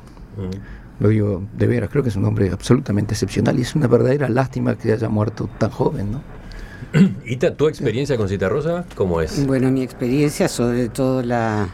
Lo 0.99 1.09
digo 1.09 1.43
de 1.55 1.67
veras, 1.67 1.89
creo 1.89 2.01
que 2.01 2.09
es 2.09 2.15
un 2.15 2.25
hombre 2.25 2.49
absolutamente 2.51 3.13
excepcional 3.13 3.59
y 3.59 3.61
es 3.61 3.75
una 3.75 3.87
verdadera 3.87 4.29
lástima 4.29 4.75
que 4.75 4.91
haya 4.91 5.09
muerto 5.09 5.49
tan 5.59 5.69
joven, 5.69 6.11
¿no? 6.11 6.21
Ita, 7.25 7.55
¿tu 7.55 7.67
experiencia 7.67 8.17
con 8.17 8.29
Citarrosa 8.29 8.85
cómo 8.95 9.21
es? 9.21 9.45
Bueno, 9.45 9.71
mi 9.71 9.83
experiencia, 9.83 10.47
sobre 10.47 10.89
todo 10.89 11.23
la, 11.23 11.69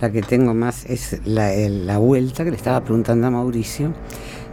la 0.00 0.12
que 0.12 0.22
tengo 0.22 0.54
más, 0.54 0.84
es 0.86 1.20
la, 1.26 1.50
la 1.54 1.98
vuelta 1.98 2.44
que 2.44 2.50
le 2.50 2.56
estaba 2.56 2.82
preguntando 2.82 3.26
a 3.26 3.30
Mauricio, 3.30 3.92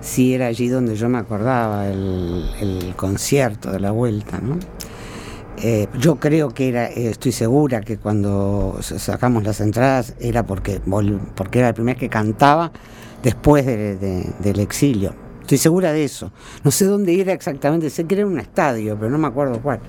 si 0.01 0.33
era 0.33 0.47
allí 0.47 0.67
donde 0.67 0.95
yo 0.95 1.09
me 1.09 1.17
acordaba, 1.17 1.87
el, 1.87 2.93
concierto 2.95 3.71
de 3.71 3.79
la 3.79 3.91
vuelta, 3.91 4.39
¿no? 4.39 4.57
Eh, 5.57 5.87
yo 5.99 6.17
creo 6.17 6.49
que 6.49 6.67
era, 6.67 6.87
eh, 6.89 7.09
estoy 7.09 7.31
segura 7.31 7.81
que 7.81 7.97
cuando 7.97 8.77
sacamos 8.81 9.43
las 9.43 9.61
entradas 9.61 10.13
era 10.19 10.43
porque, 10.45 10.81
porque 11.35 11.59
era 11.59 11.69
el 11.69 11.73
primer 11.73 11.95
que 11.95 12.09
cantaba 12.09 12.71
después 13.23 13.65
de- 13.65 13.95
de- 13.97 14.33
del 14.39 14.59
exilio. 14.59 15.13
Estoy 15.41 15.57
segura 15.57 15.93
de 15.93 16.03
eso. 16.03 16.31
No 16.63 16.71
sé 16.71 16.85
dónde 16.85 17.19
era 17.21 17.31
exactamente, 17.31 17.89
sé 17.89 18.05
que 18.05 18.15
era 18.15 18.25
un 18.25 18.39
estadio, 18.39 18.97
pero 18.99 19.09
no 19.11 19.17
me 19.17 19.27
acuerdo 19.27 19.59
cuál. 19.61 19.79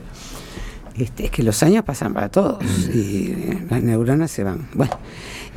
Este, 0.96 1.26
es 1.26 1.30
que 1.30 1.42
los 1.42 1.62
años 1.62 1.84
pasan 1.84 2.14
para 2.14 2.30
todos 2.30 2.62
y 2.94 3.34
las 3.68 3.82
neuronas 3.82 4.30
se 4.30 4.44
van. 4.44 4.68
Bueno, 4.74 4.98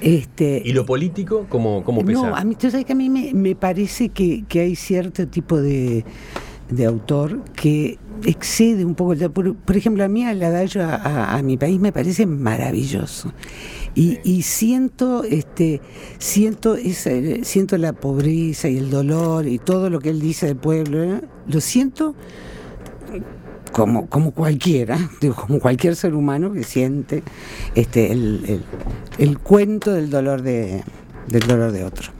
este, 0.01 0.61
¿Y 0.65 0.73
lo 0.73 0.85
político 0.85 1.45
cómo, 1.49 1.83
cómo 1.83 2.03
pesa? 2.05 2.13
no, 2.29 2.35
a 2.35 2.43
mí, 2.43 2.55
tú 2.55 2.69
sabes 2.71 2.85
que 2.85 2.93
a 2.93 2.95
mí 2.95 3.09
me, 3.09 3.33
me 3.33 3.55
parece 3.55 4.09
que, 4.09 4.43
que 4.47 4.61
hay 4.61 4.75
cierto 4.75 5.27
tipo 5.27 5.61
de, 5.61 6.05
de 6.69 6.85
autor 6.85 7.43
que 7.55 7.97
excede 8.25 8.83
un 8.85 8.95
poco. 8.95 9.13
el- 9.13 9.31
Por, 9.31 9.55
por 9.55 9.77
ejemplo, 9.77 10.03
a 10.03 10.07
mí 10.07 10.23
el 10.25 10.41
adagio 10.43 10.83
a, 10.83 10.95
a- 10.95 11.37
a 11.37 11.41
mi 11.43 11.57
país 11.57 11.79
me 11.79 11.91
parece 11.91 12.25
maravilloso. 12.25 13.31
Y, 13.95 14.19
y 14.23 14.43
siento, 14.43 15.23
este, 15.23 15.81
siento, 16.19 16.75
esa, 16.75 17.09
siento 17.43 17.77
la 17.77 17.93
pobreza 17.93 18.69
y 18.69 18.77
el 18.77 18.89
dolor 18.89 19.47
y 19.47 19.57
todo 19.57 19.89
lo 19.89 19.99
que 19.99 20.09
él 20.11 20.21
dice 20.21 20.45
del 20.45 20.57
pueblo. 20.57 21.03
¿eh? 21.03 21.21
Lo 21.47 21.59
siento 21.59 22.13
como, 23.71 24.07
como 24.07 24.31
cualquiera, 24.31 24.97
digo, 25.21 25.35
como 25.35 25.59
cualquier 25.59 25.95
ser 25.95 26.13
humano 26.15 26.51
que 26.53 26.63
siente 26.63 27.23
este, 27.75 28.11
el, 28.11 28.43
el- 28.47 28.63
el 29.17 29.37
cuento 29.39 29.91
del 29.91 30.09
dolor 30.09 30.41
de, 30.41 30.83
del 31.27 31.41
dolor 31.47 31.71
de 31.71 31.83
otro. 31.83 32.11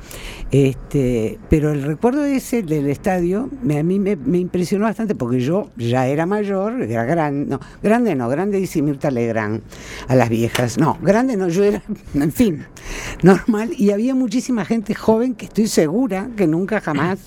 Este, 0.51 1.37
pero 1.47 1.71
el 1.71 1.83
recuerdo 1.83 2.25
ese 2.25 2.63
del 2.63 2.87
estadio 2.89 3.49
a 3.63 3.83
mí 3.83 3.99
me, 3.99 4.39
impresionó 4.39 4.85
bastante 4.85 5.13
porque 5.13 5.39
yo 5.39 5.69
ya 5.77 6.07
era 6.07 6.25
mayor, 6.25 6.81
era 6.81 7.05
grande, 7.05 7.45
no, 7.45 7.59
grande 7.83 8.15
no, 8.15 8.27
grande 8.29 8.57
dice 8.57 8.81
Mirta 8.81 9.11
Legrand 9.11 9.61
a 10.07 10.15
las 10.15 10.29
viejas, 10.29 10.79
no, 10.79 10.97
grande 11.01 11.37
no, 11.37 11.49
yo 11.49 11.63
era, 11.63 11.83
en 12.15 12.31
fin, 12.31 12.65
normal, 13.21 13.73
y 13.77 13.91
había 13.91 14.15
muchísima 14.15 14.65
gente 14.65 14.95
joven 14.95 15.35
que 15.35 15.45
estoy 15.45 15.67
segura 15.67 16.29
que 16.35 16.47
nunca 16.47 16.81
jamás 16.81 17.19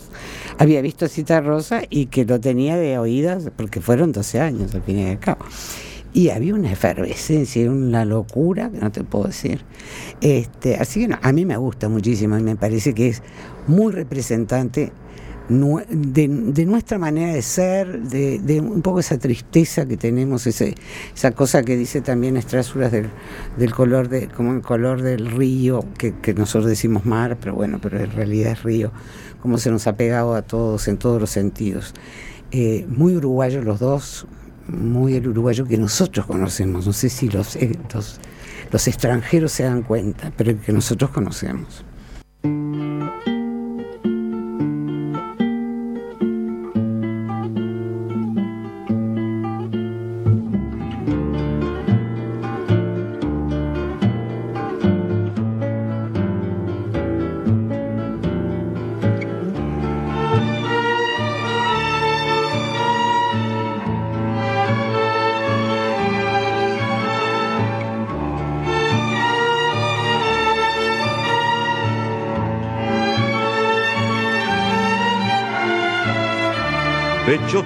había 0.59 0.81
visto 0.81 1.07
Cita 1.07 1.41
Rosa 1.41 1.83
y 1.89 2.07
que 2.07 2.25
lo 2.25 2.41
tenía 2.41 2.77
de 2.77 2.99
oídas, 2.99 3.51
porque 3.55 3.81
fueron 3.81 4.11
12 4.11 4.41
años 4.41 4.75
al 4.75 4.83
fin 4.83 4.99
y 4.99 5.11
al 5.11 5.19
cabo. 5.19 5.45
Y 6.15 6.29
había 6.29 6.55
una 6.55 6.71
efervescencia, 6.71 7.71
una 7.71 8.05
locura 8.05 8.71
que 8.71 8.79
no 8.79 8.93
te 8.93 9.03
puedo 9.03 9.27
decir. 9.27 9.65
Este, 10.21 10.77
así 10.77 11.01
que 11.01 11.09
no, 11.09 11.19
a 11.23 11.33
mí 11.33 11.47
me 11.47 11.57
gusta 11.57 11.89
muchísimo 11.89 12.37
y 12.39 12.43
me 12.43 12.57
parece 12.57 12.93
que 12.93 13.09
es 13.09 13.23
muy 13.67 13.93
representante 13.93 14.93
de, 15.49 16.29
de 16.29 16.67
nuestra 16.67 16.99
manera 16.99 17.33
de 17.33 17.43
ser, 17.43 18.03
de, 18.03 18.39
de 18.39 18.61
un 18.61 18.81
poco 18.81 19.01
esa 19.01 19.19
tristeza 19.19 19.87
que 19.87 19.97
tenemos, 19.97 20.47
ese, 20.47 20.75
esa 21.15 21.33
cosa 21.33 21.63
que 21.63 21.77
dice 21.77 22.01
también 22.01 22.37
Estrásulas 22.37 22.93
del, 22.93 23.09
del 23.59 23.73
color 23.73 24.09
de, 24.09 24.29
como 24.29 24.53
el 24.53 24.63
color 24.63 25.03
del 25.03 25.31
río, 25.31 25.85
que, 25.99 26.35
nosotros 26.35 26.67
decimos 26.67 27.05
mar, 27.05 27.37
pero 27.41 27.55
bueno, 27.55 27.79
pero 27.83 28.01
en 28.01 28.11
realidad 28.13 28.53
es 28.53 28.63
río, 28.63 28.93
cómo 29.41 29.59
se 29.59 29.71
nos 29.71 29.87
ha 29.87 29.97
pegado 29.97 30.35
a 30.35 30.43
todos 30.43 30.89
en 30.89 30.97
todos 30.97 31.21
los 31.21 31.31
sentidos. 31.31 31.93
Eh, 32.51 32.87
muy 32.89 33.17
uruguayos 33.17 33.65
los 33.65 33.81
dos, 33.81 34.27
muy 34.69 35.15
el 35.15 35.29
uruguayo 35.29 35.65
que 35.65 35.77
nosotros 35.77 36.27
conocemos, 36.27 36.87
no 36.87 36.93
sé 36.93 37.09
si 37.09 37.29
los, 37.29 37.57
eh, 37.57 37.79
los, 37.93 38.21
los 38.71 38.89
extranjeros 38.89 39.53
se 39.53 39.65
dan 39.65 39.83
cuenta, 39.83 40.33
pero 40.37 40.51
el 40.51 40.59
que 40.59 40.73
nosotros 40.73 41.11
conocemos. 41.11 41.85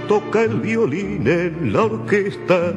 Toca 0.09 0.42
el 0.42 0.61
violín 0.61 1.27
en 1.27 1.73
la 1.73 1.85
orquesta, 1.85 2.75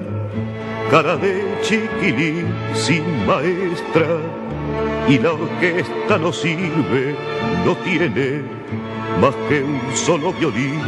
cara 0.90 1.16
de 1.18 1.44
chiquilín 1.62 2.46
sin 2.74 3.04
maestra. 3.26 4.08
Y 5.08 5.18
la 5.18 5.34
orquesta 5.34 6.18
no 6.18 6.32
sirve, 6.32 7.16
no 7.66 7.76
tiene 7.78 8.42
más 9.22 9.36
que 9.48 9.64
un 9.64 9.80
solo 9.96 10.34
violín 10.34 10.82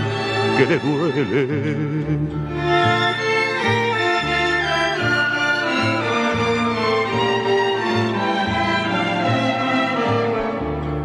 que 0.58 0.66
le 0.66 0.78
duele. 0.80 1.48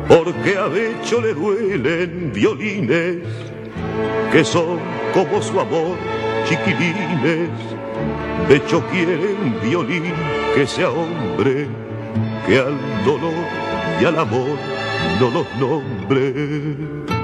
Porque 0.09 0.57
a 0.57 0.66
Becho 0.66 1.20
le 1.20 1.35
duelen 1.35 2.33
violines 2.33 3.18
que 4.33 4.44
son 4.44 4.95
como 5.16 5.40
su 5.40 5.59
amor, 5.59 5.96
chiquilines. 6.46 7.48
De 8.50 8.57
hecho 8.57 8.87
quiere 8.88 9.33
un 9.33 9.59
violín 9.62 10.12
que 10.55 10.66
sea 10.66 10.90
hombre, 10.90 11.68
que 12.46 12.59
al 12.59 12.76
dolor 13.07 13.33
y 13.98 14.05
al 14.05 14.18
amor 14.18 14.59
no 15.18 15.31
los 15.31 15.46
nombre. 15.59 17.15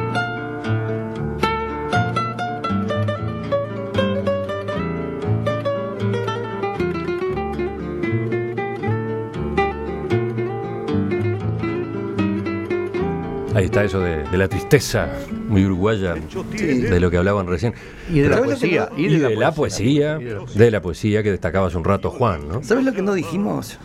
Está 13.72 13.84
eso 13.84 14.00
de, 14.00 14.22
de 14.24 14.36
la 14.36 14.48
tristeza 14.48 15.08
muy 15.48 15.64
uruguaya, 15.64 16.14
de 16.14 17.00
lo 17.00 17.10
que 17.10 17.16
hablaban 17.16 17.46
recién. 17.46 17.72
Y 18.12 18.20
de 18.20 18.28
la 18.28 18.42
poesía, 18.42 18.90
Y 18.98 19.08
de, 19.08 19.34
la 19.34 19.50
poesía, 19.52 20.18
y 20.18 20.24
de 20.24 20.28
la 20.36 20.38
poesía. 20.44 20.54
de 20.58 20.70
la 20.70 20.82
poesía 20.82 21.22
que 21.22 21.30
destacaba 21.30 21.68
hace 21.68 21.78
un 21.78 21.84
rato 21.84 22.10
Juan, 22.10 22.46
¿no? 22.48 22.62
¿Sabes 22.62 22.84
lo 22.84 22.92
que 22.92 23.00
no 23.00 23.14
dijimos? 23.14 23.78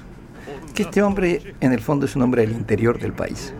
Que 0.76 0.84
este 0.84 1.02
hombre, 1.02 1.54
en 1.62 1.72
el 1.72 1.80
fondo, 1.80 2.06
es 2.06 2.18
un 2.18 2.24
hombre 2.24 2.42
del 2.42 2.52
interior 2.52 3.00
del 3.00 3.14
país. 3.14 3.54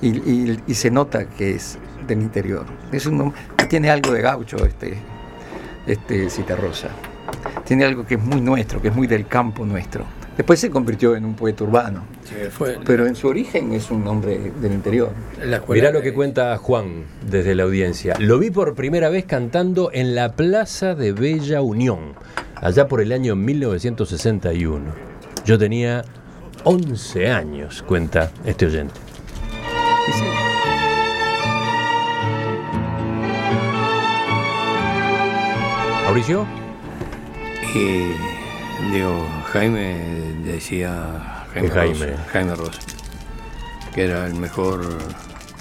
Y, 0.00 0.08
y- 0.08 0.58
y 0.66 0.74
se 0.74 0.90
nota 0.90 1.26
que 1.28 1.50
es 1.54 1.78
del 2.08 2.22
interior. 2.22 2.64
Es 2.90 3.04
un 3.04 3.18
hom- 3.18 3.32
tiene 3.68 3.90
algo 3.90 4.10
de 4.12 4.22
gaucho 4.22 4.56
este, 4.64 4.94
este 5.86 6.30
Citarrosa. 6.30 6.88
Tiene 7.66 7.84
algo 7.84 8.06
que 8.06 8.14
es 8.14 8.22
muy 8.22 8.40
nuestro, 8.40 8.80
que 8.80 8.88
es 8.88 8.94
muy 8.96 9.06
del 9.06 9.26
campo 9.26 9.66
nuestro. 9.66 10.04
Después 10.36 10.60
se 10.60 10.70
convirtió 10.70 11.14
en 11.14 11.24
un 11.24 11.34
poeta 11.34 11.64
urbano. 11.64 12.04
fue 12.50 12.78
Pero 12.84 13.06
en 13.06 13.14
su 13.14 13.28
origen 13.28 13.72
es 13.72 13.90
un 13.90 14.06
hombre 14.06 14.52
del 14.60 14.72
interior. 14.72 15.10
Mirá 15.68 15.90
lo 15.90 16.00
que 16.00 16.14
cuenta 16.14 16.56
Juan 16.56 17.04
desde 17.28 17.54
la 17.54 17.64
audiencia. 17.64 18.14
Lo 18.18 18.38
vi 18.38 18.50
por 18.50 18.74
primera 18.74 19.10
vez 19.10 19.26
cantando 19.26 19.90
en 19.92 20.14
la 20.14 20.32
Plaza 20.32 20.94
de 20.94 21.12
Bella 21.12 21.60
Unión, 21.60 22.14
allá 22.56 22.88
por 22.88 23.00
el 23.00 23.12
año 23.12 23.36
1961. 23.36 25.12
Yo 25.44 25.58
tenía 25.58 26.04
11 26.64 27.28
años, 27.28 27.82
cuenta 27.82 28.30
este 28.44 28.66
oyente. 28.66 28.94
Sí, 30.14 30.24
Mauricio, 36.04 36.46
Y 37.74 38.92
digo, 38.92 39.26
Jaime 39.52 40.34
decía 40.44 41.44
Jaime, 41.52 41.68
¿Qué 41.68 41.74
Jaime? 41.74 42.52
Que 43.94 44.04
era 44.04 44.26
el 44.26 44.34
mejor 44.34 44.80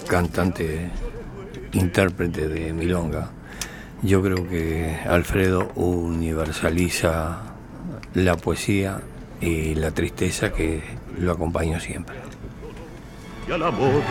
cantante, 0.08 0.90
intérprete 1.74 2.48
de 2.48 2.72
Milonga. 2.72 3.32
Yo 4.02 4.22
creo 4.22 4.48
que 4.48 4.98
Alfredo 5.06 5.72
universaliza 5.76 7.40
la 8.14 8.38
poesía 8.38 9.02
y 9.42 9.76
la 9.76 9.92
tristeza 9.92 10.54
que 10.54 10.82
lo 11.20 11.34
acompañó 11.34 11.78
siempre. 11.82 12.16
Y 13.50 13.52
al 13.52 13.64
amor 13.64 14.02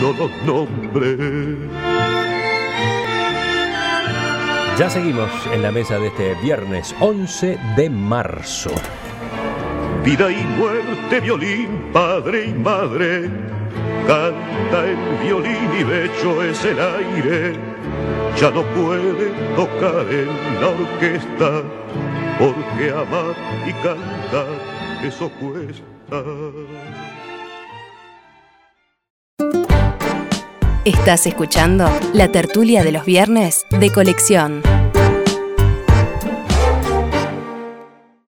no 0.00 0.12
los 0.14 0.30
nombre. 0.46 1.58
ya 4.78 4.88
seguimos 4.88 5.30
en 5.52 5.60
la 5.60 5.70
mesa 5.70 5.98
de 5.98 6.06
este 6.06 6.34
viernes 6.36 6.94
11 7.00 7.58
de 7.76 7.90
marzo. 7.90 8.70
Vida 10.04 10.30
y 10.30 10.42
muerte, 10.58 11.20
violín, 11.20 11.90
padre 11.92 12.46
y 12.46 12.54
madre. 12.54 13.30
Canta 14.06 14.86
el 14.86 14.96
violín 15.22 15.70
y 15.78 15.84
becho 15.84 16.42
es 16.42 16.64
el 16.64 16.78
aire. 16.80 17.52
Ya 18.40 18.50
no 18.50 18.62
puede 18.62 19.30
tocar 19.54 20.06
en 20.10 20.60
la 20.60 20.68
orquesta. 20.68 21.62
porque 22.38 22.90
amar 22.90 23.36
y 23.66 23.72
cantar, 23.82 25.04
eso 25.04 25.30
cuesta. 25.38 26.24
Estás 30.86 31.26
escuchando 31.26 31.86
la 32.14 32.32
tertulia 32.32 32.82
de 32.82 32.92
los 32.92 33.04
viernes 33.04 33.66
de 33.70 33.92
colección. 33.92 34.62